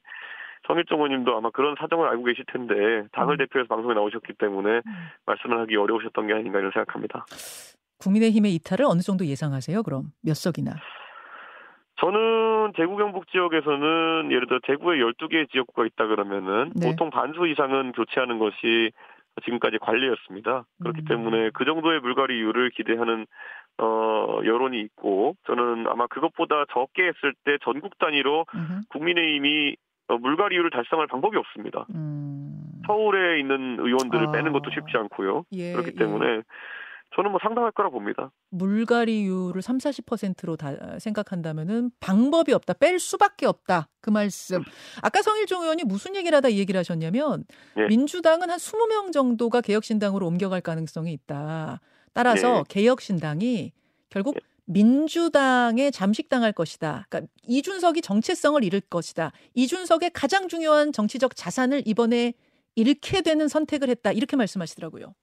성일종 0.68 1.00
의원님도 1.00 1.36
아마 1.36 1.50
그런 1.50 1.76
사정을 1.78 2.08
알고 2.08 2.24
계실 2.24 2.46
텐데 2.46 2.74
당을 3.12 3.36
음. 3.36 3.38
대표해서 3.38 3.68
방송에 3.68 3.94
나오셨기 3.94 4.34
때문에 4.34 4.82
말씀을 5.26 5.60
하기 5.62 5.76
어려우셨던 5.76 6.28
게 6.28 6.34
아닌가 6.34 6.60
이런 6.60 6.72
생각합니다. 6.72 7.26
국민의힘의 8.04 8.54
이탈을 8.56 8.86
어느 8.86 9.00
정도 9.00 9.26
예상하세요? 9.26 9.84
그럼 9.84 10.12
몇 10.24 10.36
석이나? 10.36 10.74
저는 12.00 12.74
대구 12.76 12.98
경북 12.98 13.28
지역에서는 13.30 14.32
예를 14.32 14.48
들어 14.48 14.60
대구에 14.64 14.98
12개의 14.98 15.50
지역구가 15.52 15.86
있다 15.86 16.08
그러면은 16.08 16.72
네. 16.76 16.90
보통 16.90 17.10
반수 17.10 17.48
이상은 17.48 17.94
교체하는 17.94 18.40
것이 18.40 18.92
지금까지 19.46 19.78
관례였습니다. 19.80 20.66
그렇기 20.82 21.02
음. 21.02 21.06
때문에 21.06 21.50
그 21.54 21.66
정도의 21.66 22.02
물갈이율을 22.02 22.72
기대하는 22.72 23.26
어 23.80 24.40
여론이 24.46 24.80
있고 24.82 25.36
저는 25.48 25.88
아마 25.88 26.06
그것보다 26.08 26.66
적게 26.72 27.08
했을 27.08 27.34
때 27.44 27.58
전국 27.64 27.98
단위로 27.98 28.46
음흠. 28.54 28.82
국민의힘이 28.90 29.76
어, 30.10 30.18
물갈이율을 30.18 30.70
달성할 30.70 31.08
방법이 31.08 31.38
없습니다. 31.38 31.86
음. 31.96 32.60
서울에 32.86 33.40
있는 33.40 33.78
의원들을 33.80 34.28
아. 34.28 34.32
빼는 34.32 34.52
것도 34.52 34.70
쉽지 34.72 34.98
않고요. 34.98 35.46
예, 35.54 35.72
그렇기 35.72 35.92
예. 35.94 35.98
때문에 35.98 36.42
저는 37.16 37.32
뭐 37.32 37.40
상당할 37.42 37.72
거라 37.72 37.90
봅니다. 37.90 38.32
물갈이율을 38.50 39.62
3, 39.62 39.78
40%로 39.78 40.56
다 40.56 40.98
생각한다면은 41.00 41.92
방법이 42.00 42.54
없다. 42.54 42.74
뺄 42.74 43.00
수밖에 43.00 43.46
없다. 43.46 43.88
그 44.02 44.10
말씀. 44.10 44.64
아까 45.02 45.22
성일종 45.22 45.62
의원이 45.62 45.84
무슨 45.84 46.16
얘기를 46.16 46.36
하다 46.36 46.50
이 46.50 46.58
얘기를 46.58 46.80
하셨냐면 46.80 47.46
예. 47.78 47.88
민주당은 47.88 48.50
한 48.50 48.58
20명 48.58 49.12
정도가 49.12 49.62
개혁신당으로 49.62 50.26
옮겨갈 50.26 50.62
가능성이 50.62 51.14
있다. 51.14 51.82
따라서 52.14 52.60
예. 52.60 52.64
개혁신당이 52.68 53.74
결국 54.10 54.36
예. 54.38 54.54
민주당에 54.66 55.92
잠식당할 55.92 56.54
것이다. 56.54 57.06
그러니까 57.10 57.32
이준석이 57.48 58.02
정체성을 58.02 58.64
잃을 58.64 58.82
것이다. 58.82 59.32
이준석의 59.54 60.12
가장 60.12 60.48
중요한 60.48 60.94
정치적 60.94 61.36
자산을 61.36 61.84
이번에 61.86 62.34
잃게 62.76 63.22
되는 63.22 63.48
선택을 63.48 63.90
했다. 63.90 64.12
이렇게 64.12 64.36
말씀하시더라고요. 64.36 65.14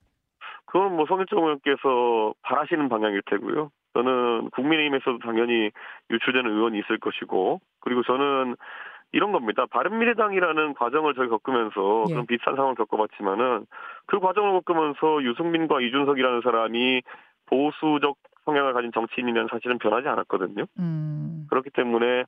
그건 0.71 0.95
뭐 0.95 1.05
성일정 1.05 1.39
의원께서 1.39 2.33
바라시는 2.43 2.87
방향일 2.87 3.21
테고요. 3.25 3.71
저는 3.93 4.51
국민의힘에서도 4.51 5.19
당연히 5.19 5.69
유출되는 6.09 6.49
의원이 6.49 6.79
있을 6.79 6.97
것이고 6.97 7.59
그리고 7.81 8.03
저는 8.03 8.55
이런 9.11 9.33
겁니다. 9.33 9.65
바른미래당이라는 9.69 10.73
과정을 10.75 11.13
저희 11.15 11.27
겪으면서 11.27 12.05
예. 12.07 12.13
그런 12.13 12.25
비슷한 12.25 12.55
상황을 12.55 12.75
겪어봤지만은 12.75 13.65
그 14.05 14.19
과정을 14.19 14.61
겪으면서 14.61 15.23
유승민과 15.23 15.81
이준석이라는 15.81 16.39
사람이 16.41 17.01
보수적 17.47 18.15
성향을 18.45 18.71
가진 18.71 18.93
정치인이면 18.93 19.49
사실은 19.51 19.77
변하지 19.77 20.07
않았거든요. 20.07 20.63
음. 20.79 21.47
그렇기 21.49 21.69
때문에 21.71 22.23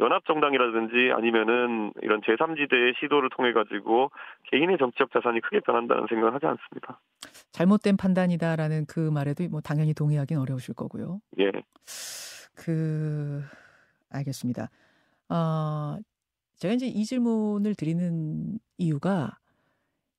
연합정당이라든지 0.00 1.12
아니면은 1.12 1.92
이런 2.02 2.20
제3지대의 2.22 2.98
시도를 2.98 3.30
통해 3.30 3.52
가지고 3.52 4.10
개인의 4.50 4.78
정치적 4.78 5.12
자산이 5.12 5.40
크게 5.42 5.60
변한다는 5.60 6.06
생각을 6.08 6.34
하지 6.34 6.46
않습니다. 6.46 6.98
잘못된 7.54 7.96
판단이다라는 7.96 8.84
그 8.86 8.98
말에도 8.98 9.48
뭐 9.48 9.60
당연히 9.60 9.94
동의하기는 9.94 10.42
어려우실 10.42 10.74
거고요. 10.74 11.20
예. 11.38 11.52
그 12.52 13.44
알겠습니다. 14.10 14.70
어, 15.28 15.96
제가 16.56 16.74
이제 16.74 16.86
이 16.88 17.04
질문을 17.04 17.76
드리는 17.76 18.58
이유가 18.76 19.38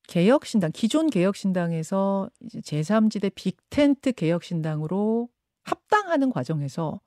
개혁신당 0.08 0.70
기존 0.72 1.10
개혁신당에서 1.10 2.30
이제 2.40 2.60
제3지대 2.60 3.34
빅텐트 3.34 4.12
개혁신당으로 4.12 5.28
합당하는 5.62 6.30
과정에서 6.30 7.00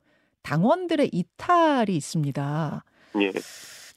당원들의 0.43 1.09
이탈이 1.12 1.95
있습니다. 1.95 2.83
예. 3.21 3.31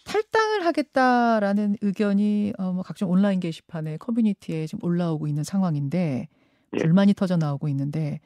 탈당을 0.05 0.67
하겠다라는 0.67 1.77
의견이 1.81 2.53
어, 2.59 2.73
뭐 2.73 2.83
각종 2.83 3.11
온라인 3.11 3.41
게시판에 3.41 3.97
커뮤니티에 3.99 4.67
지금 4.67 4.85
올라오고 4.85 5.27
있는 5.27 5.45
상황인데 5.45 6.29
예. 6.75 6.79
불만이 6.79 7.15
터져 7.15 7.37
나오고 7.37 7.69
있는데 7.69 8.21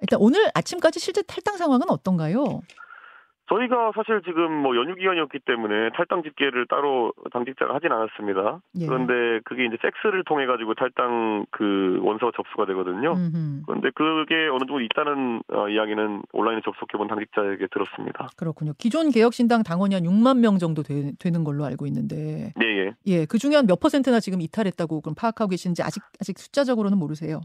일단 0.00 0.18
오늘 0.20 0.50
아침까지 0.54 0.98
실제 0.98 1.22
탈당 1.22 1.56
상황은 1.56 1.88
어떤가요? 1.88 2.62
저희가 3.52 3.92
사실 3.94 4.22
지금 4.24 4.52
뭐 4.52 4.76
연휴 4.76 4.94
기간이었기 4.94 5.40
때문에 5.40 5.90
탈당 5.94 6.22
집계를 6.22 6.66
따로 6.68 7.12
당직자가 7.32 7.74
하진 7.74 7.90
않았습니다. 7.92 8.60
예. 8.80 8.86
그런데 8.86 9.40
그게 9.44 9.66
이제 9.66 9.76
섹스를 9.82 10.22
통해 10.24 10.46
가지고 10.46 10.74
탈당 10.74 11.44
그 11.50 11.98
원서가 12.02 12.32
접수가 12.36 12.66
되거든요. 12.66 13.12
음흠. 13.12 13.62
그런데 13.66 13.90
그게 13.94 14.48
어느 14.48 14.60
정도 14.60 14.80
있다는 14.80 15.42
어, 15.52 15.68
이야기는 15.68 16.22
온라인에 16.32 16.62
접속해 16.64 16.96
본 16.96 17.08
당직자에게 17.08 17.66
들었습니다. 17.72 18.28
그렇군요. 18.36 18.72
기존 18.78 19.10
개혁신당 19.10 19.64
당원이 19.64 19.94
한 19.94 20.04
6만 20.04 20.38
명 20.38 20.58
정도 20.58 20.82
되, 20.82 21.12
는 21.30 21.44
걸로 21.44 21.64
알고 21.64 21.86
있는데. 21.86 22.52
네, 22.56 22.66
예. 22.66 22.92
예, 23.06 23.26
그 23.26 23.38
중에 23.38 23.56
한 23.56 23.66
몇 23.72 23.80
퍼센트나 23.80 24.20
지금 24.20 24.40
이탈했다고 24.42 25.00
그럼 25.00 25.14
파악하고 25.14 25.48
계시는지 25.50 25.82
아직 25.82 26.02
아직 26.20 26.38
숫자적으로는 26.38 26.98
모르세요. 26.98 27.40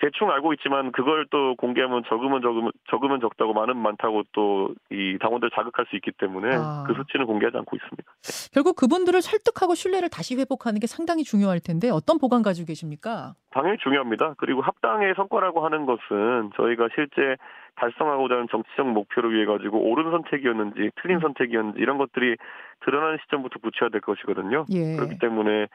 대충 0.00 0.30
알고 0.30 0.52
있지만 0.54 0.92
그걸 0.92 1.26
또 1.30 1.54
공개하면 1.56 2.02
적으면 2.08 2.42
적으면 2.42 2.72
적으면 2.90 3.20
적다고 3.20 3.52
많으면 3.54 3.82
많다고 3.82 4.24
또 4.32 4.74
이 4.90 5.18
당원들 5.20 5.50
자극할 5.54 5.86
수 5.86 5.96
있기 5.96 6.12
때문에 6.12 6.54
아. 6.54 6.84
그 6.86 6.94
수치는 6.94 7.26
공개하지 7.26 7.56
않고 7.58 7.76
있습니다. 7.76 8.12
결국 8.52 8.76
그분들을 8.76 9.20
설득하고 9.22 9.74
신뢰를 9.74 10.08
다시 10.08 10.36
회복하는 10.36 10.80
게 10.80 10.86
상당히 10.86 11.24
중요할 11.24 11.60
텐데 11.60 11.90
어떤 11.90 12.18
보관 12.18 12.42
가지고 12.42 12.66
계십니까? 12.66 13.34
당연히 13.50 13.78
중요합니다. 13.78 14.34
그리고 14.38 14.60
합당의 14.62 15.14
성과라고 15.16 15.64
하는 15.64 15.86
것은 15.86 16.50
저희가 16.56 16.88
실제 16.94 17.36
달성하고자 17.76 18.34
하는 18.34 18.46
정치적 18.50 18.86
목표를 18.88 19.34
위해 19.34 19.46
가지고 19.46 19.80
옳은 19.90 20.10
선택이었는지 20.10 20.90
틀린 21.02 21.16
음. 21.16 21.20
선택이었는지 21.20 21.80
이런 21.80 21.98
것들이 21.98 22.36
드러나는 22.84 23.18
시점부터 23.22 23.58
붙여야 23.60 23.90
될 23.90 24.00
것이거든요. 24.00 24.66
예. 24.70 24.96
그렇기 24.96 25.18
때문에 25.18 25.66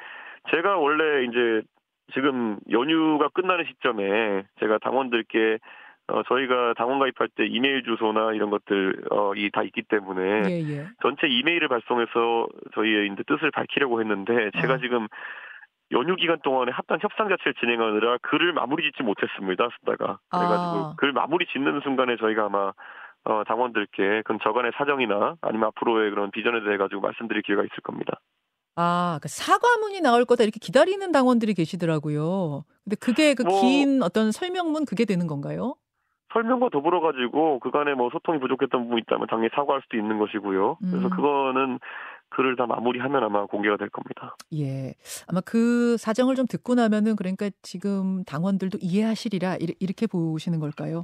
제가 0.51 0.77
원래 0.77 1.25
이제 1.25 1.61
지금 2.13 2.57
연휴가 2.71 3.29
끝나는 3.29 3.65
시점에 3.65 4.43
제가 4.59 4.77
당원들께 4.79 5.59
어, 6.11 6.23
저희가 6.23 6.73
당원 6.75 6.97
가입할 6.97 7.29
때 7.35 7.45
이메일 7.45 7.83
주소나 7.83 8.33
이런 8.33 8.49
것들, 8.49 9.03
어, 9.11 9.33
이 9.35 9.51
다 9.51 9.61
있기 9.61 9.83
때문에. 9.83 10.41
예, 10.49 10.77
예. 10.77 10.87
전체 11.03 11.27
이메일을 11.27 11.67
발송해서 11.67 12.47
저희의 12.73 13.11
이제 13.13 13.21
뜻을 13.27 13.51
밝히려고 13.51 13.99
했는데, 14.01 14.49
제가 14.59 14.73
아. 14.73 14.77
지금 14.79 15.07
연휴 15.91 16.15
기간 16.15 16.39
동안에 16.43 16.71
합당 16.71 16.97
협상 16.99 17.29
자체를 17.29 17.53
진행하느라 17.59 18.17
글을 18.23 18.53
마무리 18.53 18.83
짓지 18.89 19.03
못했습니다, 19.03 19.69
쓰다가. 19.79 20.17
그래가지고 20.31 20.85
아. 20.85 20.93
글 20.97 21.13
마무리 21.13 21.45
짓는 21.45 21.81
순간에 21.81 22.15
저희가 22.17 22.45
아마, 22.45 22.71
어, 23.25 23.43
당원들께 23.43 24.23
그럼 24.25 24.39
저간의 24.39 24.71
사정이나 24.77 25.35
아니면 25.41 25.67
앞으로의 25.67 26.09
그런 26.09 26.31
비전에 26.31 26.61
대해 26.63 26.77
가지고 26.77 27.01
말씀드릴 27.01 27.43
기회가 27.43 27.61
있을 27.63 27.75
겁니다. 27.83 28.19
아, 28.81 29.19
그 29.21 29.27
사과문이 29.27 29.99
나올 29.99 30.23
거다 30.23 30.43
이렇게 30.43 30.57
기다리는 30.57 31.11
당원들이 31.11 31.53
계시더라고요. 31.53 32.63
근데 32.85 32.95
그게 32.95 33.33
그긴 33.33 33.99
뭐, 33.99 34.05
어떤 34.05 34.31
설명문 34.31 34.85
그게 34.85 35.03
되는 35.03 35.27
건가요? 35.27 35.75
설명과 36.31 36.69
더불어 36.71 37.01
가지고 37.01 37.59
그간에 37.59 37.93
뭐 37.93 38.09
소통이 38.09 38.39
부족했던 38.39 38.83
부분이 38.83 39.01
있다면 39.01 39.27
당연히 39.27 39.49
사과할 39.53 39.81
수도 39.83 39.97
있는 39.97 40.17
것이고요. 40.17 40.77
그래서 40.79 41.07
음. 41.07 41.09
그거는 41.09 41.79
글을 42.29 42.55
다 42.55 42.67
마무리하면 42.67 43.21
아마 43.21 43.45
공개가 43.47 43.75
될 43.75 43.89
겁니다. 43.89 44.37
예. 44.53 44.93
아마 45.27 45.41
그 45.41 45.97
사정을 45.97 46.35
좀 46.35 46.45
듣고 46.45 46.75
나면은 46.75 47.17
그러니까 47.17 47.49
지금 47.61 48.23
당원들도 48.23 48.77
이해하시리라 48.81 49.57
이렇게 49.81 50.07
보시는 50.07 50.59
걸까요? 50.59 51.03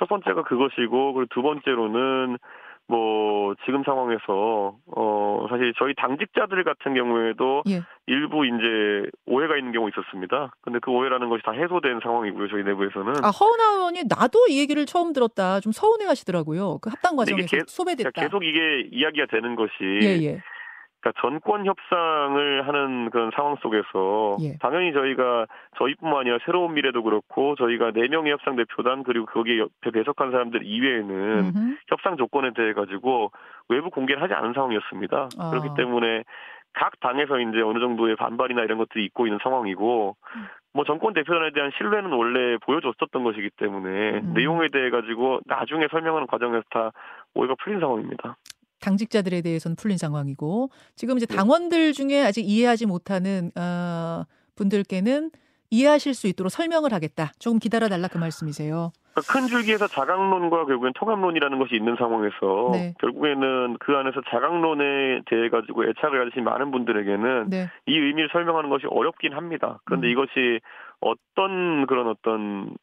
첫 0.00 0.08
번째가 0.08 0.42
그것이고 0.42 1.12
그리고 1.12 1.26
두 1.32 1.42
번째로는 1.42 2.38
뭐 2.86 3.54
지금 3.64 3.82
상황에서 3.82 4.76
어 4.86 5.46
사실 5.48 5.72
저희 5.78 5.94
당직자들 5.94 6.64
같은 6.64 6.94
경우에도 6.94 7.62
예. 7.68 7.82
일부 8.06 8.44
이제 8.46 9.10
오해가 9.26 9.56
있는 9.56 9.72
경우 9.72 9.88
있었습니다. 9.88 10.52
근데 10.60 10.78
그 10.80 10.90
오해라는 10.90 11.30
것이 11.30 11.42
다 11.44 11.52
해소된 11.52 12.00
상황이고요. 12.02 12.48
저희 12.48 12.62
내부에서는 12.62 13.24
아 13.24 13.30
허은하 13.30 13.76
의원이 13.76 14.04
나도 14.08 14.48
이 14.48 14.58
얘기를 14.58 14.84
처음 14.84 15.14
들었다. 15.14 15.60
좀 15.60 15.72
서운해하시더라고요. 15.72 16.78
그 16.82 16.90
합당 16.90 17.16
과정에서 17.16 17.56
계, 17.56 17.62
소배됐다. 17.66 18.10
계속 18.10 18.44
이게 18.44 18.88
이야기가 18.92 19.26
되는 19.30 19.56
것이 19.56 19.72
예, 20.02 20.18
예. 20.22 20.42
그러니까 21.04 21.20
전권 21.20 21.66
협상을 21.66 22.66
하는 22.66 23.10
그런 23.10 23.30
상황 23.36 23.56
속에서 23.56 24.38
예. 24.40 24.56
당연히 24.58 24.94
저희가 24.94 25.46
저희뿐만 25.76 26.20
아니라 26.20 26.38
새로운 26.46 26.72
미래도 26.72 27.02
그렇고 27.02 27.54
저희가 27.56 27.92
네 27.92 28.08
명의 28.08 28.32
협상 28.32 28.56
대표단 28.56 29.02
그리고 29.02 29.26
거기에 29.26 29.58
옆에 29.58 29.90
배석한 29.92 30.30
사람들 30.30 30.64
이외에는 30.64 31.12
음흠. 31.12 31.76
협상 31.88 32.16
조건에 32.16 32.52
대해 32.54 32.72
가지고 32.72 33.32
외부 33.68 33.90
공개를 33.90 34.22
하지 34.22 34.32
않은 34.32 34.54
상황이었습니다. 34.54 35.28
아. 35.38 35.50
그렇기 35.50 35.68
때문에 35.76 36.24
각 36.72 36.98
당에서 37.00 37.38
이제 37.38 37.60
어느 37.60 37.78
정도의 37.78 38.16
반발이나 38.16 38.62
이런 38.62 38.78
것들이 38.78 39.04
있고 39.04 39.26
있는 39.26 39.38
상황이고 39.42 40.16
뭐 40.72 40.84
정권 40.84 41.12
대표단에 41.12 41.52
대한 41.52 41.70
신뢰는 41.76 42.12
원래 42.12 42.56
보여줬었던 42.58 43.22
것이기 43.22 43.50
때문에 43.58 44.20
음. 44.20 44.32
내용에 44.34 44.68
대해 44.72 44.90
가지고 44.90 45.40
나중에 45.46 45.86
설명하는 45.90 46.26
과정에서 46.26 46.64
다 46.70 46.90
오해가 47.34 47.54
풀린 47.62 47.78
상황입니다. 47.78 48.36
당직자들에 48.84 49.40
대해서는 49.40 49.76
풀린 49.76 49.96
상황이고 49.96 50.70
지금 50.94 51.16
이제 51.16 51.26
네. 51.26 51.34
당원들 51.36 51.92
중에 51.92 52.22
아직 52.22 52.42
이해하지 52.42 52.86
못하는 52.86 53.50
어, 53.56 54.24
분들께는 54.56 55.30
이해하실 55.70 56.14
수 56.14 56.28
있도록 56.28 56.50
설명을 56.50 56.92
하겠다. 56.92 57.32
조금 57.38 57.58
기다려 57.58 57.88
달라 57.88 58.06
그 58.08 58.18
말씀이세요. 58.18 58.92
큰 59.30 59.46
줄기에서 59.46 59.86
자강론과 59.86 60.66
결국엔 60.66 60.92
통합론이라는 60.94 61.58
것이 61.58 61.76
있는 61.76 61.96
상황에서 61.96 62.70
네. 62.72 62.94
결국에는 63.00 63.76
그 63.80 63.92
안에서 63.92 64.20
자강론에 64.28 65.22
대해 65.26 65.48
가지고 65.48 65.84
애착을 65.84 66.18
가지신 66.18 66.44
많은 66.44 66.70
분들에게는 66.70 67.48
네. 67.48 67.70
이 67.86 67.96
의미를 67.96 68.28
설명하는 68.32 68.70
것이 68.70 68.86
어렵긴 68.88 69.34
합니다. 69.34 69.80
그런데 69.84 70.08
음. 70.08 70.12
이것이 70.12 70.60
어떤 71.00 71.86
그런 71.86 72.08
어떤 72.08 72.74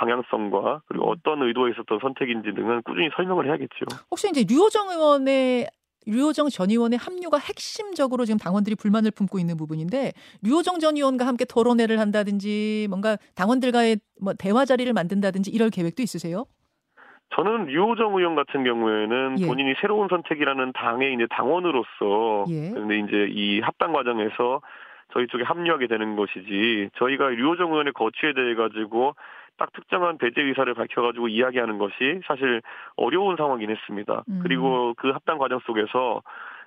방향성과 0.00 0.82
그리고 0.86 1.06
음. 1.06 1.10
어떤 1.10 1.42
의도에 1.42 1.72
있었던 1.72 1.98
선택인지 2.00 2.52
등은 2.54 2.82
꾸준히 2.82 3.10
설명을 3.14 3.46
해야겠죠. 3.46 3.84
혹시 4.10 4.28
이제 4.30 4.44
류호정 4.48 4.88
의원의 4.88 5.66
류호정 6.06 6.48
전 6.48 6.70
의원의 6.70 6.98
합류가 6.98 7.36
핵심적으로 7.36 8.24
지금 8.24 8.38
당원들이 8.38 8.74
불만을 8.76 9.10
품고 9.10 9.38
있는 9.38 9.58
부분인데 9.58 10.12
류호정 10.42 10.78
전 10.78 10.96
의원과 10.96 11.26
함께 11.26 11.44
토론회를 11.44 12.00
한다든지 12.00 12.86
뭔가 12.88 13.18
당원들과의 13.36 13.98
뭐 14.22 14.32
대화 14.38 14.64
자리를 14.64 14.90
만든다든지 14.90 15.50
이럴 15.50 15.68
계획도 15.68 16.02
있으세요? 16.02 16.46
저는 17.36 17.66
류호정 17.66 18.16
의원 18.16 18.34
같은 18.34 18.64
경우에는 18.64 19.36
예. 19.38 19.46
본인이 19.46 19.74
새로운 19.80 20.08
선택이라는 20.08 20.72
당의 20.72 21.14
이제 21.14 21.26
당원으로서 21.30 22.46
예. 22.48 22.70
근데 22.70 22.98
이제 22.98 23.28
이 23.30 23.60
합당 23.60 23.92
과정에서 23.92 24.62
저희 25.12 25.26
쪽에 25.26 25.44
합류하게 25.44 25.86
되는 25.86 26.16
것이지 26.16 26.90
저희가 26.96 27.28
류호정 27.28 27.70
의원의 27.70 27.92
거취에 27.92 28.32
대해 28.32 28.54
가지고 28.54 29.14
딱 29.60 29.72
특정한 29.74 30.16
배제 30.16 30.40
의사를 30.40 30.72
밝혀가지고 30.72 31.28
이야기하는 31.28 31.76
것이 31.76 32.20
사실 32.26 32.62
어려운 32.96 33.36
상황이긴 33.36 33.70
했습니다. 33.70 34.24
음. 34.26 34.40
그리고 34.42 34.94
그 34.96 35.10
합당 35.10 35.36
과정 35.36 35.60
속에서 35.60 36.22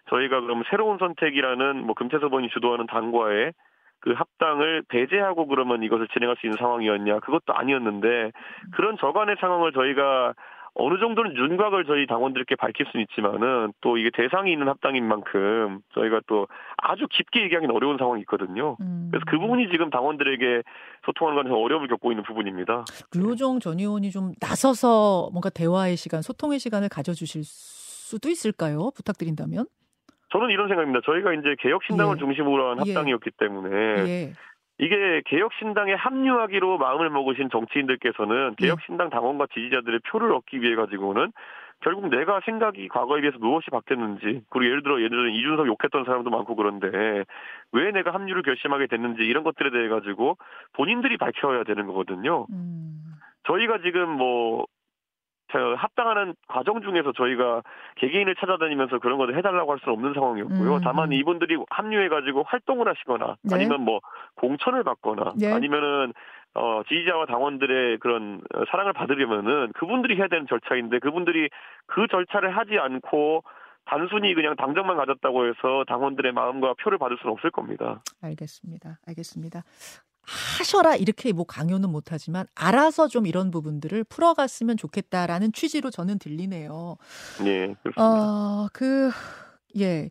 저희가 0.10 0.42
그럼 0.42 0.62
새로운 0.70 1.00
선택이라는 1.00 1.86
뭐 1.86 1.96
금태섭원이 1.96 2.50
주도하는 2.50 2.86
당과의 2.86 3.54
그 4.00 4.12
합당을 4.12 4.84
배제하고 4.90 5.48
그러면 5.48 5.82
이것을 5.82 6.08
진행할 6.10 6.36
수 6.38 6.46
있는 6.46 6.58
상황이었냐 6.58 7.20
그것도 7.20 7.54
아니었는데 7.54 8.32
그런 8.76 8.98
저간의 8.98 9.38
상황을 9.40 9.72
저희가 9.72 10.34
어느 10.76 11.00
정도는 11.00 11.36
윤곽을 11.36 11.86
저희 11.86 12.08
당원들께 12.08 12.56
밝힐 12.56 12.86
수는 12.92 13.06
있지만은 13.10 13.74
또 13.82 13.98
이게 13.98 14.10
대상이 14.12 14.52
있는 14.52 14.68
합당인 14.68 15.08
만큼 15.08 15.80
저희가 15.94 16.22
또 16.28 16.48
아주 16.78 17.08
깊게 17.08 17.44
얘기하기는 17.44 17.74
어려운 17.76 17.98
상황이 17.98 18.22
있거든요. 18.22 18.78
음. 18.82 19.10
그래서 19.12 19.24
그 19.28 19.38
부분이 19.38 19.70
지금 19.70 19.92
당원들에게 19.92 20.64
소통하는 21.06 21.44
건 21.44 21.52
어려움을 21.52 21.88
겪고 21.90 22.12
있는 22.12 22.24
부분입니다. 22.24 22.86
류호정 23.16 23.60
전 23.60 23.80
의원이 23.80 24.10
좀 24.10 24.34
나서서 24.42 25.30
뭔가 25.32 25.50
대화의 25.50 25.96
시간, 25.96 26.24
소통의 26.24 26.58
시간을 26.58 26.90
가져주실 26.90 27.44
수도 27.44 28.30
있을까요? 28.30 28.90
부탁드린다면? 28.96 29.66
저는 30.32 30.50
이런 30.50 30.68
생각입니다. 30.68 31.02
저희가 31.06 31.34
이제 31.34 31.56
개혁신당을 31.60 32.16
예. 32.16 32.20
중심으로 32.20 32.72
한 32.72 32.88
예. 32.88 32.92
합당이었기 32.92 33.30
때문에 33.38 33.76
예. 34.08 34.34
이게 34.84 35.22
개혁신당에 35.26 35.94
합류하기로 35.94 36.78
마음을 36.78 37.10
먹으신 37.10 37.50
정치인들께서는 37.50 38.56
예. 38.62 38.66
개혁신당 38.66 39.10
당원과 39.10 39.48
지지자들의 39.54 40.02
표를 40.10 40.34
얻기 40.34 40.62
위해 40.62 40.76
가지고는 40.76 41.32
결국 41.80 42.10
내가 42.10 42.42
생각이 42.46 42.90
과거에 42.90 43.22
비해서 43.22 43.38
무엇이 43.40 43.70
바뀌었는지 43.70 44.42
그리고 44.50 44.66
예를 44.66 44.84
들어 44.84 44.98
예를 44.98 45.10
들어 45.10 45.28
이준석 45.30 45.68
욕했던 45.68 46.04
사람도 46.06 46.30
많고 46.30 46.56
그런데 46.56 47.24
왜 47.72 47.92
내가 47.92 48.14
합류를 48.14 48.42
결심하게 48.44 48.88
됐는지 48.88 49.24
이런 49.24 49.44
것들에 49.44 49.70
대해 49.70 49.88
가지고 49.88 50.38
본인들이 50.74 51.18
밝혀야 51.18 51.64
되는 51.64 51.88
거거든요. 51.88 52.46
음. 52.52 53.00
저희가 53.48 53.80
지금 53.80 54.10
뭐 54.10 54.66
합당하는 55.58 56.36
과정 56.48 56.82
중에서 56.82 57.12
저희가 57.14 57.62
개개인을 57.96 58.36
찾아다니면서 58.36 59.00
그런 59.00 59.18
것을 59.18 59.38
해달라고 59.38 59.72
할 59.72 59.80
수는 59.80 59.94
없는 59.94 60.14
상황이었고요. 60.14 60.76
음. 60.76 60.82
다만 60.84 61.10
음. 61.10 61.14
이분들이 61.14 61.58
합류해가지고 61.70 62.44
활동을 62.48 62.88
하시거나 62.88 63.38
네. 63.44 63.56
아니면 63.56 63.82
뭐 63.82 64.00
공천을 64.36 64.84
받거나 64.84 65.34
네. 65.38 65.52
아니면은 65.52 66.14
어, 66.56 66.82
지지자와 66.88 67.26
당원들의 67.26 67.98
그런 68.00 68.42
사랑을 68.70 68.94
받으려면은 68.94 69.72
그분들이 69.74 70.16
해야 70.18 70.28
되는 70.28 70.46
절차인데 70.48 71.00
그분들이 71.00 71.50
그 71.88 72.08
절차를 72.08 72.56
하지 72.56 72.78
않고 72.78 73.44
단순히 73.86 74.34
그냥 74.34 74.56
당정만 74.56 74.96
가졌다고 74.98 75.48
해서 75.48 75.84
당원들의 75.88 76.32
마음과 76.32 76.76
표를 76.80 76.98
받을 76.98 77.18
수는 77.18 77.34
없을 77.34 77.52
겁니다. 77.52 78.02
알겠습니다. 78.22 79.00
알겠습니다. 79.08 79.64
하셔라 80.26 80.96
이렇게 80.96 81.32
뭐 81.34 81.46
강요는 81.46 81.90
못하지만 81.90 82.46
알아서 82.56 83.08
좀 83.08 83.26
이런 83.28 83.52
부분들을 83.52 84.04
풀어갔으면 84.06 84.78
좋겠다라는 84.78 85.52
취지로 85.54 85.90
저는 85.92 86.20
들리네요. 86.20 86.98
네, 87.44 87.76
그렇습니다. 87.84 88.02
어, 88.04 88.68
그, 88.74 89.12
예. 89.78 90.10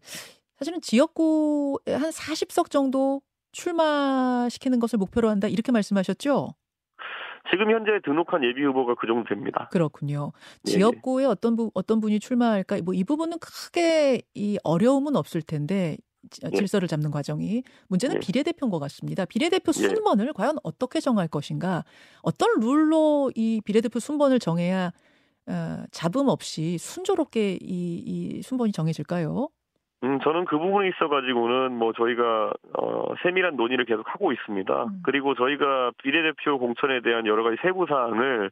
사실은 0.58 0.80
지역구에 0.80 1.94
한 1.94 2.10
40석 2.10 2.70
정도 2.70 3.20
출마시키는 3.52 4.78
것을 4.80 4.98
목표로 4.98 5.28
한다 5.28 5.48
이렇게 5.48 5.72
말씀하셨죠? 5.72 6.54
지금 7.50 7.70
현재 7.72 7.90
등록한 8.04 8.44
예비 8.44 8.62
후보가 8.62 8.94
그 9.00 9.06
정도 9.06 9.28
됩니다. 9.28 9.68
그렇군요. 9.72 10.32
네, 10.64 10.72
지역구에 10.72 11.24
어떤 11.24 11.56
부, 11.56 11.70
어떤 11.74 12.00
분이 12.00 12.20
출마할까? 12.20 12.80
뭐 12.82 12.94
이 12.94 13.02
부분은 13.02 13.38
크게 13.40 14.22
이 14.34 14.58
어려움은 14.62 15.16
없을 15.16 15.42
텐데 15.42 15.96
예. 15.96 15.96
질서를 16.30 16.88
잡는 16.88 17.10
과정이 17.10 17.62
문제는 17.88 18.16
예. 18.16 18.20
비례대표인 18.20 18.70
것 18.70 18.78
같습니다. 18.78 19.24
비례대표 19.24 19.68
예. 19.68 19.72
순번을 19.72 20.28
예. 20.28 20.32
과연 20.34 20.56
어떻게 20.62 21.00
정할 21.00 21.28
것인가? 21.28 21.84
어떤 22.22 22.60
룰로 22.60 23.30
이 23.34 23.60
비례대표 23.64 23.98
순번을 23.98 24.38
정해야 24.38 24.92
어, 25.48 25.84
잡음 25.90 26.28
없이 26.28 26.78
순조롭게 26.78 27.58
이, 27.60 28.02
이 28.06 28.42
순번이 28.42 28.72
정해질까요? 28.72 29.48
음, 30.04 30.18
저는 30.20 30.46
그 30.46 30.58
부분에 30.58 30.88
있어가지고는 30.88 31.72
뭐 31.76 31.92
저희가 31.92 32.52
어, 32.78 33.14
세밀한 33.22 33.56
논의를 33.56 33.84
계속 33.84 34.02
하고 34.08 34.32
있습니다. 34.32 34.84
음. 34.84 35.02
그리고 35.04 35.34
저희가 35.34 35.92
비례대표 36.02 36.58
공천에 36.58 37.00
대한 37.02 37.26
여러 37.26 37.44
가지 37.44 37.56
세부 37.62 37.86
사항을 37.88 38.50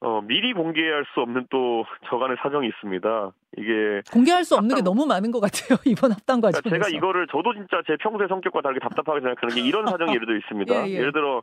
어, 0.00 0.22
미리 0.22 0.54
공개할 0.54 1.04
수 1.12 1.20
없는 1.20 1.46
또 1.50 1.84
저간의 2.08 2.38
사정이 2.42 2.66
있습니다. 2.68 3.32
이게 3.58 4.02
공개할 4.10 4.44
수 4.44 4.54
없는 4.54 4.70
합당... 4.70 4.76
게 4.76 4.82
너무 4.82 5.06
많은 5.06 5.30
것 5.30 5.40
같아요 5.40 5.78
이번 5.84 6.12
합당. 6.12 6.40
그러니까 6.40 6.62
제가 6.62 6.88
이거를 6.88 7.26
저도 7.26 7.52
진짜 7.52 7.82
제 7.86 7.96
평소의 7.96 8.28
성격과 8.28 8.62
다르게 8.62 8.80
답답하게 8.80 9.20
생각하는 9.20 9.54
게 9.54 9.60
이런 9.60 9.86
사정이 9.86 10.12
예를 10.16 10.26
들어 10.26 10.38
있습니다. 10.38 10.74
예, 10.86 10.90
예. 10.90 10.94
예를 10.94 11.12
들어 11.12 11.42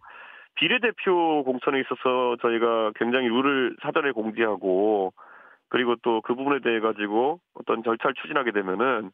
비례대표 0.56 1.43
공천에 1.43 1.80
있어서 1.82 2.38
저희가 2.41 2.93
굉장히 2.96 3.28
룰을 3.28 3.76
사전에 3.84 4.12
공지하고 4.12 5.13
그리고 5.70 5.96
또 6.02 6.22
그 6.22 6.34
부분에 6.34 6.60
대해 6.63 6.80
가지고 6.80 7.39
어떤 7.54 7.84
절차를 7.84 8.15
추진하게 8.15 8.52
되면은 8.52 9.12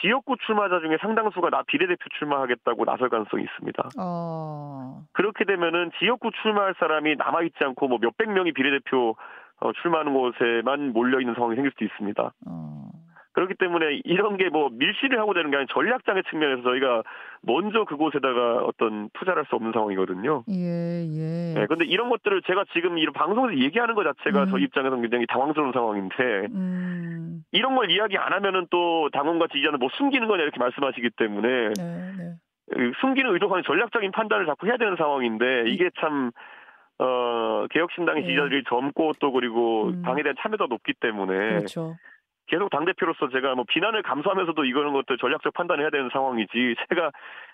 지역구 0.00 0.36
출마자 0.46 0.80
중에 0.80 0.96
상당수가 1.00 1.50
나 1.50 1.62
비례대표 1.66 2.08
출마하겠다고 2.18 2.84
나설 2.84 3.08
가능성이 3.08 3.44
있습니다. 3.44 3.90
어... 4.00 5.02
그렇게 5.12 5.44
되면은 5.44 5.92
지역구 5.98 6.30
출마할 6.42 6.74
사람이 6.78 7.16
남아있지 7.16 7.58
않고 7.62 7.88
뭐 7.88 7.98
몇백 8.00 8.30
명이 8.30 8.52
비례대표 8.52 9.16
어, 9.60 9.72
출마하는 9.80 10.12
곳에만 10.12 10.92
몰려 10.92 11.20
있는 11.20 11.34
상황이 11.34 11.54
생길 11.54 11.70
수도 11.72 11.84
있습니다. 11.84 12.32
어... 12.46 12.91
그렇기 13.32 13.54
때문에 13.54 14.00
이런 14.04 14.36
게 14.36 14.48
뭐 14.52 14.68
밀실을 14.70 15.18
하고 15.18 15.32
되는 15.32 15.50
게 15.50 15.56
아니라 15.56 15.72
전략장의 15.72 16.24
측면에서 16.28 16.62
저희가 16.62 17.02
먼저 17.42 17.84
그곳에다가 17.84 18.64
어떤 18.64 19.08
투자를 19.14 19.42
할 19.42 19.46
수 19.48 19.56
없는 19.56 19.72
상황이거든요. 19.72 20.44
예, 20.50 21.04
예. 21.06 21.54
네, 21.54 21.66
근데 21.66 21.84
이런 21.86 22.10
것들을 22.10 22.42
제가 22.42 22.64
지금 22.72 22.98
이런 22.98 23.12
방송에서 23.12 23.58
얘기하는 23.58 23.94
것 23.94 24.04
자체가 24.04 24.44
음. 24.44 24.48
저 24.50 24.58
입장에서 24.58 24.96
굉장히 24.96 25.26
당황스러운 25.26 25.72
상황인데, 25.72 26.48
음. 26.54 27.42
이런 27.50 27.74
걸 27.74 27.90
이야기 27.90 28.18
안 28.18 28.32
하면은 28.32 28.66
또 28.70 29.08
당원과 29.12 29.46
지지자는 29.48 29.78
뭐 29.78 29.88
숨기는 29.94 30.28
거냐 30.28 30.42
이렇게 30.42 30.58
말씀하시기 30.58 31.10
때문에, 31.16 31.48
네, 31.76 32.12
네. 32.18 32.92
숨기는 33.00 33.32
의도가 33.32 33.62
전략적인 33.62 34.12
판단을 34.12 34.46
자꾸 34.46 34.66
해야 34.66 34.76
되는 34.76 34.96
상황인데, 34.96 35.64
이게 35.68 35.90
참, 36.00 36.30
어, 36.98 37.66
개혁신당의 37.70 38.22
네. 38.22 38.28
지지자들이 38.28 38.64
젊고 38.68 39.12
또 39.20 39.32
그리고 39.32 39.88
음. 39.88 40.02
당에 40.02 40.22
대한 40.22 40.36
참여도가 40.40 40.68
높기 40.68 40.92
때문에, 41.00 41.48
그렇죠. 41.58 41.96
계속 42.52 42.68
당 42.68 42.84
대표로서 42.84 43.30
제가 43.30 43.54
뭐 43.54 43.64
비난을 43.66 44.02
감수하면서도 44.02 44.66
이거는 44.66 44.92
것들 44.92 45.16
전략적 45.16 45.54
판단을 45.54 45.84
해야 45.84 45.90
되는 45.90 46.10
상황이지 46.12 46.74
제가 46.90 47.10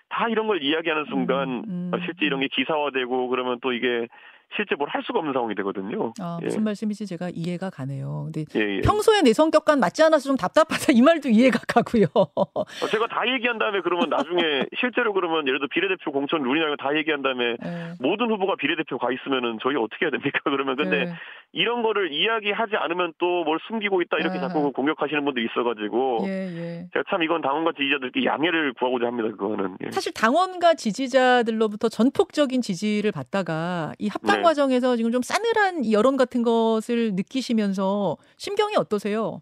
다 0.09 0.27
이런 0.29 0.49
걸 0.49 0.61
이야기하는 0.61 1.05
순간 1.09 1.49
음, 1.69 1.91
음, 1.95 2.01
실제 2.05 2.27
이런 2.27 2.41
게 2.41 2.49
기사화되고 2.51 3.29
그러면 3.29 3.61
또 3.63 3.73
이게 3.73 4.09
실제 4.57 4.75
뭘 4.77 4.89
할 4.89 5.03
수가 5.03 5.19
없는 5.19 5.35
상황이 5.35 5.55
되거든요. 5.57 6.15
아, 6.19 6.39
무슨 6.43 6.61
예. 6.61 6.65
말씀인지 6.65 7.07
제가 7.07 7.29
이해가 7.35 7.69
가네요. 7.69 8.31
근데 8.33 8.45
예, 8.57 8.77
예. 8.77 8.81
평소에 8.81 9.21
내 9.21 9.35
성격과는 9.35 9.79
맞지 9.79 10.03
않아서 10.05 10.25
좀 10.25 10.37
답답하다 10.39 10.95
이 10.95 11.03
말도 11.03 11.29
이해가 11.29 11.59
가고요. 11.69 12.07
어, 12.15 12.65
제가 12.91 13.07
다 13.09 13.29
얘기한 13.29 13.59
다음에 13.59 13.83
그러면 13.83 14.09
나중에 14.09 14.41
실제로 14.81 15.13
그러면 15.13 15.47
예를 15.47 15.59
들어 15.61 15.69
비례대표 15.71 16.11
공천 16.13 16.43
룰이나 16.43 16.75
다 16.77 16.97
얘기한 16.97 17.21
다음에 17.21 17.45
예. 17.63 17.93
모든 18.01 18.31
후보가 18.31 18.57
비례대표 18.57 18.97
가 18.97 19.13
있으면은 19.13 19.59
저희 19.63 19.77
어떻게 19.77 20.07
해야 20.07 20.11
됩니까? 20.11 20.41
그러면 20.45 20.77
근데 20.77 21.01
예. 21.03 21.13
이런 21.53 21.83
거를 21.83 22.13
이야기하지 22.13 22.77
않으면 22.77 23.15
또 23.19 23.39
뭘 23.45 23.59
숨기고 23.69 24.03
있다 24.03 24.19
이렇게 24.19 24.39
아. 24.39 24.49
자꾸 24.49 24.73
공격하시는 24.73 25.25
분도 25.25 25.41
있어가지고 25.41 26.19
예, 26.27 26.87
제가 26.93 27.05
참 27.09 27.23
이건 27.23 27.41
당원과 27.41 27.73
지지자들께 27.73 28.25
양해를 28.25 28.75
구하고자 28.75 29.07
합니다. 29.07 29.29
그거는 29.31 29.77
사실 29.91 30.13
당원과 30.13 30.75
지지자들로부터 30.75 31.89
전폭적인 31.89 32.61
지지를 32.61 33.13
받다가 33.13 33.93
이 33.99 34.09
합당 34.09 34.39
네. 34.39 34.43
과정에서 34.43 34.97
지금 34.97 35.13
좀 35.13 35.23
싸늘한 35.23 35.91
여론 35.93 36.17
같은 36.17 36.43
것을 36.43 37.13
느끼시면서 37.15 38.17
심경이 38.37 38.75
어떠세요? 38.77 39.41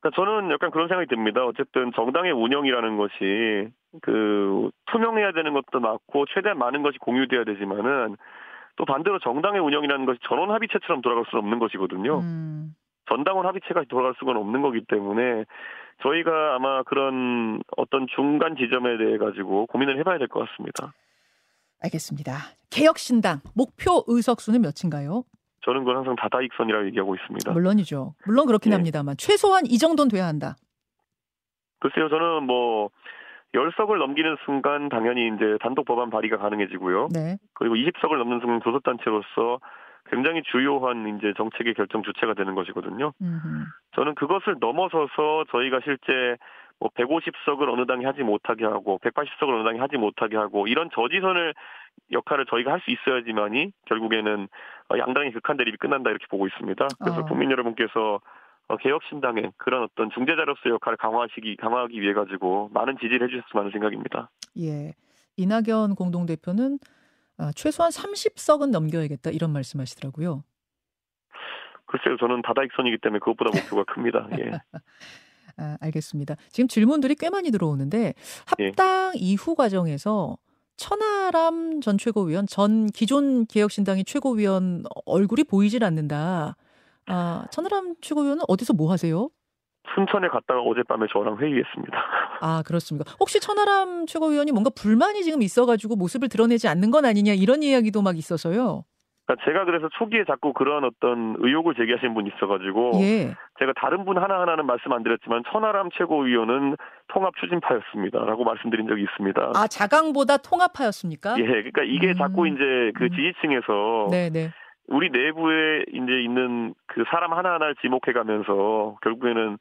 그러니까 0.00 0.16
저는 0.20 0.50
약간 0.52 0.70
그런 0.70 0.88
생각이 0.88 1.08
듭니다. 1.08 1.44
어쨌든 1.44 1.92
정당의 1.94 2.32
운영이라는 2.32 2.96
것이 2.96 3.68
그 4.02 4.70
투명해야 4.90 5.32
되는 5.32 5.52
것도 5.54 5.80
맞고 5.80 6.26
최대한 6.34 6.58
많은 6.58 6.82
것이 6.82 6.98
공유돼야 6.98 7.44
되지만은 7.44 8.16
또 8.78 8.84
반대로 8.84 9.18
정당의 9.18 9.60
운영이라는 9.60 10.06
것이 10.06 10.20
전원 10.28 10.50
합의체처럼 10.52 11.02
돌아갈 11.02 11.24
수는 11.28 11.42
없는 11.42 11.58
것이거든요. 11.58 12.20
음. 12.20 12.74
전당원 13.08 13.44
합의체가 13.46 13.84
돌아갈 13.88 14.14
수가 14.18 14.32
없는 14.32 14.62
거기 14.62 14.82
때문에 14.86 15.44
저희가 16.02 16.54
아마 16.54 16.84
그런 16.84 17.60
어떤 17.76 18.06
중간 18.14 18.54
지점에 18.56 18.96
대해 18.98 19.18
가지고 19.18 19.66
고민을 19.66 19.98
해봐야 19.98 20.18
될 20.18 20.28
것 20.28 20.46
같습니다. 20.48 20.92
알겠습니다. 21.82 22.34
개혁신당 22.70 23.40
목표 23.56 24.04
의석수는 24.06 24.62
몇인가요? 24.62 25.24
저는 25.64 25.80
그건 25.80 25.96
항상 25.96 26.14
다다익선이라고 26.16 26.86
얘기하고 26.86 27.16
있습니다. 27.16 27.50
물론이죠. 27.52 28.14
물론 28.26 28.46
그렇긴 28.46 28.70
네. 28.70 28.76
합니다만 28.76 29.16
최소한 29.18 29.64
이 29.66 29.76
정도는 29.78 30.08
돼야 30.08 30.26
한다. 30.26 30.54
글쎄요, 31.80 32.08
저는 32.08 32.44
뭐 32.44 32.90
열석을 33.54 33.98
넘기는 33.98 34.36
순간 34.44 34.88
당연히 34.88 35.28
이제 35.28 35.56
단독 35.60 35.84
법안 35.86 36.10
발의가 36.10 36.36
가능해지고요. 36.36 37.08
네. 37.12 37.36
그리고 37.54 37.74
20석을 37.74 38.18
넘는 38.18 38.40
순간 38.40 38.60
교섭 38.60 38.82
단체로서 38.82 39.60
굉장히 40.10 40.42
주요한 40.42 41.16
이제 41.16 41.32
정책의 41.36 41.74
결정 41.74 42.02
주체가 42.02 42.34
되는 42.34 42.54
것이거든요. 42.54 43.12
음흠. 43.20 43.64
저는 43.94 44.14
그것을 44.14 44.56
넘어서서 44.60 45.44
저희가 45.50 45.80
실제 45.84 46.36
뭐 46.80 46.90
150석을 46.90 47.68
어느 47.68 47.86
당이 47.86 48.04
하지 48.04 48.22
못하게 48.22 48.64
하고 48.64 48.98
180석을 49.02 49.48
어느 49.48 49.64
당이 49.64 49.78
하지 49.78 49.96
못하게 49.96 50.36
하고 50.36 50.66
이런 50.66 50.88
저지선을 50.94 51.54
역할을 52.12 52.46
저희가 52.46 52.72
할 52.72 52.80
수 52.80 52.90
있어야지만이 52.90 53.72
결국에는 53.86 54.48
어, 54.90 54.98
양당의 54.98 55.32
극한 55.32 55.56
대립이 55.56 55.76
끝난다 55.78 56.10
이렇게 56.10 56.26
보고 56.30 56.46
있습니다. 56.46 56.86
그래서 57.00 57.20
어. 57.20 57.24
국민 57.24 57.50
여러분께서 57.50 58.14
어, 58.14 58.20
개혁신당의 58.76 59.52
그런 59.56 59.82
어떤 59.84 60.10
중재자로서의 60.10 60.74
역할을 60.74 60.96
강화하시기 60.98 61.56
강화하기 61.56 62.00
위해 62.00 62.12
가지고 62.12 62.68
많은 62.72 62.96
지지를 62.98 63.22
해주셨으면 63.26 63.62
하는 63.62 63.70
생각입니다. 63.72 64.30
예, 64.60 64.94
이낙연 65.36 65.94
공동대표는 65.94 66.78
최소한 67.54 67.90
30석은 67.90 68.70
넘겨야겠다 68.70 69.30
이런 69.30 69.52
말씀하시더라고요. 69.52 70.42
글쎄요, 71.86 72.16
저는 72.18 72.42
다다익선이기 72.42 72.98
때문에 72.98 73.18
그것보다 73.20 73.50
목표가 73.74 73.84
큽니다. 73.84 74.28
예. 74.38 74.50
아, 75.56 75.76
알겠습니다. 75.80 76.36
지금 76.50 76.68
질문들이 76.68 77.14
꽤 77.14 77.30
많이 77.30 77.50
들어오는데 77.50 78.14
예. 78.60 78.64
합당 78.66 79.12
이후 79.14 79.54
과정에서 79.54 80.36
천하람 80.76 81.80
전 81.80 81.98
최고위원, 81.98 82.46
전 82.46 82.86
기존 82.86 83.46
개혁신당의 83.46 84.04
최고위원 84.04 84.84
얼굴이 85.06 85.44
보이질 85.44 85.82
않는다. 85.82 86.56
아, 87.08 87.44
천하람 87.50 87.94
최고위원은 88.00 88.44
어디서 88.48 88.74
뭐 88.74 88.90
하세요? 88.90 89.28
순천에 89.94 90.28
갔다가 90.28 90.60
어젯밤에 90.60 91.06
저랑 91.12 91.38
회의했습니다. 91.38 91.96
아, 92.40 92.62
그렇습니까? 92.66 93.10
혹시 93.18 93.40
천하람 93.40 94.06
최고위원이 94.06 94.52
뭔가 94.52 94.70
불만이 94.70 95.22
지금 95.22 95.42
있어가지고 95.42 95.96
모습을 95.96 96.28
드러내지 96.28 96.68
않는 96.68 96.90
건 96.90 97.04
아니냐 97.04 97.32
이런 97.32 97.62
이야기도 97.62 98.02
막 98.02 98.16
있어서요. 98.16 98.84
그러니까 99.28 99.44
제가 99.44 99.64
그래서 99.66 99.88
초기에 99.98 100.24
자꾸 100.26 100.54
그러한 100.54 100.84
어떤 100.84 101.36
의혹을 101.38 101.74
제기하신 101.74 102.14
분이 102.14 102.30
있어가지고 102.34 102.92
예. 103.02 103.34
제가 103.58 103.74
다른 103.76 104.06
분 104.06 104.16
하나하나는 104.16 104.64
말씀 104.64 104.90
안 104.92 105.02
드렸지만 105.02 105.42
천하람 105.52 105.90
최고위원은 105.98 106.76
통합 107.08 107.34
추진파였습니다라고 107.36 108.44
말씀드린 108.44 108.88
적이 108.88 109.02
있습니다. 109.02 109.52
아, 109.54 109.66
자강보다 109.66 110.38
통합하였습니까? 110.38 111.38
예, 111.40 111.44
그러니까 111.44 111.82
이게 111.82 112.08
음. 112.08 112.14
자꾸 112.14 112.48
이제 112.48 112.92
그 112.96 113.04
음. 113.04 113.10
지지층에서 113.10 114.08
네, 114.10 114.30
네. 114.30 114.48
우리 114.88 115.10
내부에 115.10 115.84
이제 115.92 116.22
있는 116.22 116.74
그 116.86 117.04
사람 117.10 117.32
하나하나를 117.32 117.76
지목해가면서 117.76 118.96
결국에는 119.02 119.58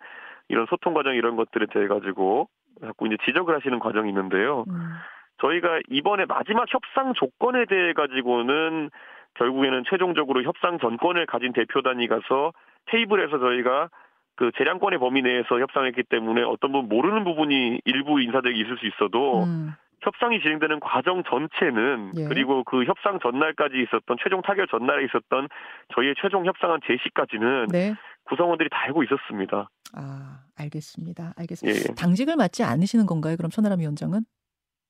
이런 0.50 0.66
소통 0.70 0.94
과정 0.94 1.14
이런 1.16 1.36
것들에 1.36 1.68
대해 1.72 1.88
가지고 1.88 2.50
자꾸 2.82 3.08
이제 3.08 3.18
지적을 3.26 3.56
하시는 3.56 3.78
과정이 3.80 4.10
있는데요. 4.10 4.64
음. 4.70 4.94
저희가 5.40 5.82
이번에 5.90 6.26
마지막 6.26 6.66
협상 6.74 7.14
조건에 7.14 7.66
대해 7.66 7.94
가지고는 7.94 8.90
결국에는 9.36 9.84
최종적으로 9.90 10.42
협상 10.44 10.80
전권을 10.80 11.26
가진 11.28 11.54
대표단이 11.54 12.08
가서 12.08 12.54
테이블에서 12.88 13.38
저희가 13.40 13.90
그 14.36 14.52
재량권의 14.58 15.00
범위 15.00 15.22
내에서 15.22 15.60
협상했기 15.60 16.04
때문에 16.04 16.44
어떤 16.44 16.72
분 16.72 16.88
모르는 16.88 17.24
부분이 17.24 17.82
일부 17.86 18.22
인사들이 18.22 18.60
있을 18.60 18.78
수 18.78 18.86
있어도 18.88 19.44
음. 19.44 19.74
협상이 20.02 20.42
진행되는 20.42 20.80
과정 20.80 21.24
전체는 21.24 22.12
예. 22.18 22.26
그리고 22.26 22.64
그 22.64 22.84
협상 22.86 23.20
전날까지 23.20 23.76
있었던 23.84 24.18
최종 24.24 24.42
타결 24.42 24.68
전날에 24.68 25.06
있었던 25.06 25.48
저희의 25.96 26.16
최종 26.22 26.46
협상안 26.46 26.80
제시까지는 26.86 27.68
네. 27.72 27.96
구성원들이 28.26 28.70
다 28.70 28.80
알고 28.84 29.04
있었습니다. 29.04 29.70
아, 29.96 30.40
알겠습니다. 30.58 31.24
예, 31.24 31.42
알겠습니다. 31.42 31.80
예. 31.90 31.96
당직을 31.96 32.36
맡지 32.36 32.64
않으시는 32.64 33.06
건가요? 33.06 33.36
그럼 33.38 33.50
천하람 33.50 33.80
위원장은 33.80 34.22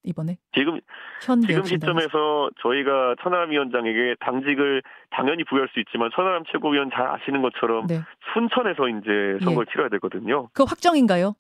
이번에 0.04 0.38
지금 0.54 0.80
현 1.22 1.42
지금. 1.42 1.64
시점에서 1.64 2.50
저희가 2.62 3.16
천하람 3.22 3.52
위원장에게 3.52 4.16
당직을 4.22 4.82
당연히 5.10 5.44
부여할 5.44 5.68
수 5.74 5.80
있지만 5.80 6.10
천하람 6.16 6.44
최고위원 6.52 6.90
잘 6.92 7.08
아시는 7.08 7.42
것처럼 7.42 7.88
네. 7.88 8.02
순천에서 8.34 8.88
이제 8.90 9.44
선거를 9.44 9.66
예. 9.68 9.72
치러야 9.72 9.90
되거든요. 9.90 10.50
그 10.54 10.64
확정인가요? 10.64 11.34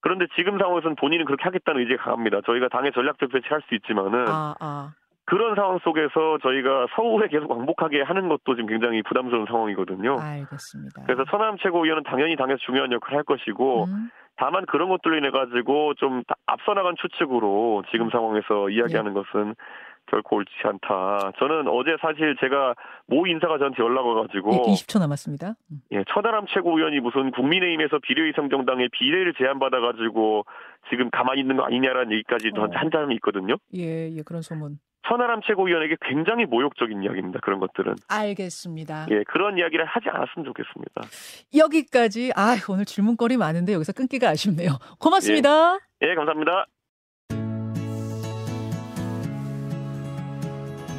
그런데 0.00 0.26
지금 0.36 0.58
상황에서는 0.58 0.96
본인은 0.96 1.24
그렇게 1.26 1.44
하겠다는 1.44 1.80
의지가 1.82 2.02
강합니다. 2.04 2.40
저희가 2.46 2.68
당의 2.68 2.92
전략적 2.92 3.30
배치할 3.30 3.60
수 3.68 3.74
있지만은 3.74 4.26
아, 4.28 4.54
아. 4.60 4.92
그런 5.26 5.54
상황 5.54 5.78
속에서 5.78 6.38
저희가 6.42 6.86
서울에 6.96 7.28
계속 7.28 7.50
왕복하게 7.50 8.02
하는 8.02 8.28
것도 8.28 8.56
지금 8.56 8.66
굉장히 8.66 9.02
부담스러운 9.02 9.46
상황이거든요. 9.46 10.16
알겠습니다. 10.18 11.02
그래서 11.06 11.24
천하람 11.30 11.56
최고위원은 11.58 12.02
당연히 12.04 12.34
당에서 12.36 12.58
중요한 12.64 12.90
역할을 12.92 13.18
할 13.18 13.24
것이고 13.24 13.84
음, 13.84 14.10
다만 14.36 14.64
그런 14.66 14.88
것들로 14.88 15.16
인해 15.18 15.30
가지고 15.30 15.94
좀 15.94 16.24
다- 16.24 16.34
앞서 16.46 16.74
나간 16.74 16.94
추측으로 16.96 17.84
지금 17.92 18.06
음. 18.06 18.10
상황에서 18.10 18.70
이야기하는 18.70 19.12
것은 19.14 19.54
결코 20.10 20.36
옳지 20.36 20.50
않다. 20.64 21.32
저는 21.38 21.68
어제 21.68 21.96
사실 22.00 22.36
제가 22.40 22.74
모 23.06 23.26
인사가 23.26 23.58
저한테 23.58 23.82
연락 23.82 24.06
와가지고 24.06 24.52
예, 24.52 24.72
20초 24.72 24.98
남았습니다. 24.98 25.54
음. 25.70 25.80
예, 25.92 26.02
천하람 26.12 26.46
최고위원이 26.52 27.00
무슨 27.00 27.30
국민의힘에서 27.30 28.00
비례의성 28.02 28.50
정당의 28.50 28.88
비례를 28.92 29.34
제안받아가지고 29.34 30.44
지금 30.90 31.10
가만히 31.10 31.40
있는 31.40 31.56
거 31.56 31.62
아니냐라는 31.62 32.12
얘기까지 32.12 32.50
어. 32.56 32.68
한 32.72 32.90
사람이 32.90 33.14
있거든요. 33.16 33.56
예, 33.76 34.10
예, 34.10 34.22
그런 34.22 34.42
소문. 34.42 34.78
천하람 35.08 35.40
최고위원에게 35.42 35.96
굉장히 36.02 36.44
모욕적인 36.44 37.02
이야기입니다. 37.02 37.40
그런 37.42 37.58
것들은. 37.58 37.94
알겠습니다. 38.08 39.06
예, 39.10 39.24
그런 39.26 39.56
이야기를 39.58 39.84
하지 39.84 40.08
않았으면 40.08 40.44
좋겠습니다. 40.44 41.02
여기까지. 41.56 42.32
아, 42.36 42.56
오늘 42.68 42.84
질문거리 42.84 43.36
많은데 43.36 43.72
여기서 43.72 43.92
끊기가 43.92 44.28
아쉽네요. 44.28 44.78
고맙습니다. 45.00 45.78
예, 46.02 46.14
감사합니다. 46.14 46.66